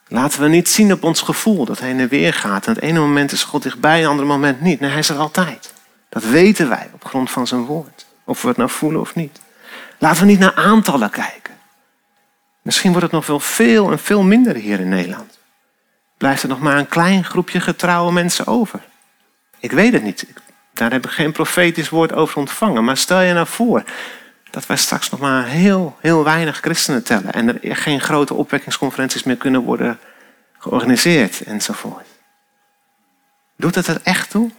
Laten 0.08 0.40
we 0.40 0.48
niet 0.48 0.68
zien 0.68 0.92
op 0.92 1.04
ons 1.04 1.20
gevoel 1.20 1.64
dat 1.64 1.78
heen 1.78 2.00
en 2.00 2.08
weer 2.08 2.34
gaat. 2.34 2.66
En 2.66 2.74
het 2.74 2.82
ene 2.82 2.98
moment 2.98 3.32
is 3.32 3.44
God 3.44 3.62
dichtbij, 3.62 4.00
het 4.00 4.08
andere 4.08 4.28
moment 4.28 4.60
niet. 4.60 4.80
Nee, 4.80 4.90
hij 4.90 4.98
is 4.98 5.08
er 5.08 5.18
altijd. 5.18 5.72
Dat 6.08 6.24
weten 6.24 6.68
wij 6.68 6.90
op 6.92 7.04
grond 7.04 7.30
van 7.30 7.46
zijn 7.46 7.64
woord. 7.64 8.06
Of 8.24 8.42
we 8.42 8.48
het 8.48 8.56
nou 8.56 8.70
voelen 8.70 9.00
of 9.00 9.14
niet. 9.14 9.40
Laten 9.98 10.20
we 10.20 10.30
niet 10.30 10.38
naar 10.38 10.54
aantallen 10.54 11.10
kijken. 11.10 11.58
Misschien 12.62 12.90
wordt 12.90 13.06
het 13.06 13.14
nog 13.14 13.26
wel 13.26 13.40
veel 13.40 13.90
en 13.90 13.98
veel 13.98 14.22
minder 14.22 14.54
hier 14.54 14.80
in 14.80 14.88
Nederland. 14.88 15.38
Blijft 16.22 16.42
er 16.42 16.48
nog 16.48 16.60
maar 16.60 16.78
een 16.78 16.88
klein 16.88 17.24
groepje 17.24 17.60
getrouwe 17.60 18.12
mensen 18.12 18.46
over. 18.46 18.80
Ik 19.58 19.72
weet 19.72 19.92
het 19.92 20.02
niet. 20.02 20.26
Daar 20.72 20.92
heb 20.92 21.04
ik 21.04 21.10
geen 21.10 21.32
profetisch 21.32 21.88
woord 21.88 22.12
over 22.12 22.36
ontvangen. 22.36 22.84
Maar 22.84 22.96
stel 22.96 23.20
je 23.20 23.32
nou 23.32 23.46
voor 23.46 23.82
dat 24.50 24.66
wij 24.66 24.76
straks 24.76 25.10
nog 25.10 25.20
maar 25.20 25.46
heel, 25.46 25.96
heel 26.00 26.24
weinig 26.24 26.60
christenen 26.60 27.04
tellen. 27.04 27.32
En 27.32 27.62
er 27.62 27.76
geen 27.76 28.00
grote 28.00 28.34
opwekkingsconferenties 28.34 29.22
meer 29.22 29.36
kunnen 29.36 29.60
worden 29.62 29.98
georganiseerd 30.58 31.40
enzovoort. 31.40 32.06
Doet 33.56 33.74
het 33.74 33.86
er 33.86 34.00
echt 34.02 34.30
toe? 34.30 34.50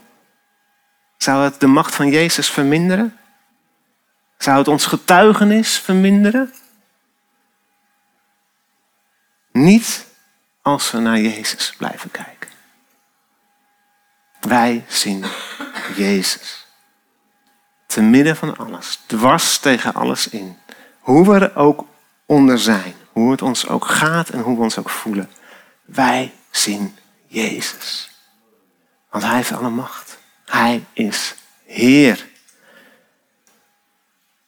Zou 1.16 1.44
het 1.44 1.60
de 1.60 1.66
macht 1.66 1.94
van 1.94 2.10
Jezus 2.10 2.50
verminderen? 2.50 3.18
Zou 4.38 4.58
het 4.58 4.68
ons 4.68 4.86
getuigenis 4.86 5.78
verminderen? 5.78 6.52
Niet 9.52 10.12
als 10.64 10.90
we 10.90 10.98
naar 10.98 11.20
Jezus 11.20 11.74
blijven 11.76 12.10
kijken. 12.10 12.50
Wij 14.40 14.84
zien 14.88 15.24
Jezus. 15.96 16.66
Te 17.86 18.02
midden 18.02 18.36
van 18.36 18.56
alles, 18.56 19.00
dwars 19.06 19.58
tegen 19.58 19.94
alles 19.94 20.28
in. 20.28 20.58
Hoe 21.00 21.28
we 21.28 21.38
er 21.38 21.56
ook 21.56 21.86
onder 22.26 22.58
zijn, 22.58 22.94
hoe 23.12 23.30
het 23.30 23.42
ons 23.42 23.68
ook 23.68 23.84
gaat 23.84 24.28
en 24.28 24.40
hoe 24.40 24.56
we 24.56 24.62
ons 24.62 24.78
ook 24.78 24.90
voelen. 24.90 25.30
Wij 25.84 26.32
zien 26.50 26.96
Jezus. 27.26 28.10
Want 29.10 29.24
Hij 29.24 29.34
heeft 29.34 29.52
alle 29.52 29.70
macht. 29.70 30.18
Hij 30.44 30.84
is 30.92 31.34
Heer. 31.64 32.26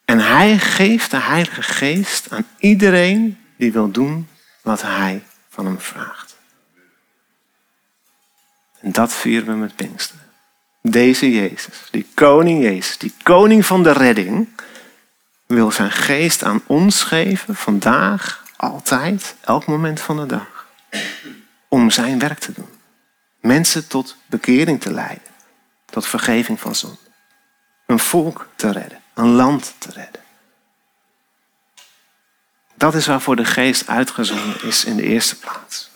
En 0.05 0.19
Hij 0.19 0.57
geeft 0.57 1.11
de 1.11 1.19
Heilige 1.19 1.63
Geest 1.63 2.31
aan 2.31 2.47
iedereen 2.57 3.45
die 3.57 3.71
wil 3.71 3.91
doen 3.91 4.29
wat 4.61 4.81
Hij 4.81 5.23
van 5.57 5.65
hem 5.65 5.79
vraagt. 5.79 6.37
En 8.79 8.91
dat 8.91 9.13
vieren 9.13 9.47
we 9.47 9.53
met 9.53 9.75
Pinksteren. 9.75 10.25
Deze 10.81 11.31
Jezus, 11.31 11.87
die 11.91 12.07
koning 12.13 12.63
Jezus, 12.63 12.97
die 12.97 13.13
koning 13.23 13.65
van 13.65 13.83
de 13.83 13.91
redding, 13.91 14.49
wil 15.45 15.71
zijn 15.71 15.91
geest 15.91 16.43
aan 16.43 16.61
ons 16.65 17.03
geven, 17.03 17.55
vandaag, 17.55 18.43
altijd, 18.55 19.35
elk 19.41 19.65
moment 19.65 20.01
van 20.01 20.17
de 20.17 20.25
dag, 20.25 20.67
om 21.67 21.89
zijn 21.89 22.19
werk 22.19 22.39
te 22.39 22.51
doen. 22.51 22.69
Mensen 23.39 23.87
tot 23.87 24.15
bekering 24.25 24.81
te 24.81 24.91
leiden, 24.91 25.33
tot 25.85 26.07
vergeving 26.07 26.59
van 26.59 26.75
zonde. 26.75 26.97
Een 27.85 27.99
volk 27.99 28.47
te 28.55 28.71
redden, 28.71 29.01
een 29.13 29.29
land 29.29 29.73
te 29.77 29.91
redden. 29.91 30.21
Dat 32.77 32.95
is 32.95 33.07
waarvoor 33.07 33.35
de 33.35 33.45
geest 33.45 33.87
uitgezonden 33.87 34.63
is 34.63 34.85
in 34.85 34.95
de 34.95 35.03
eerste 35.03 35.35
plaats. 35.39 35.86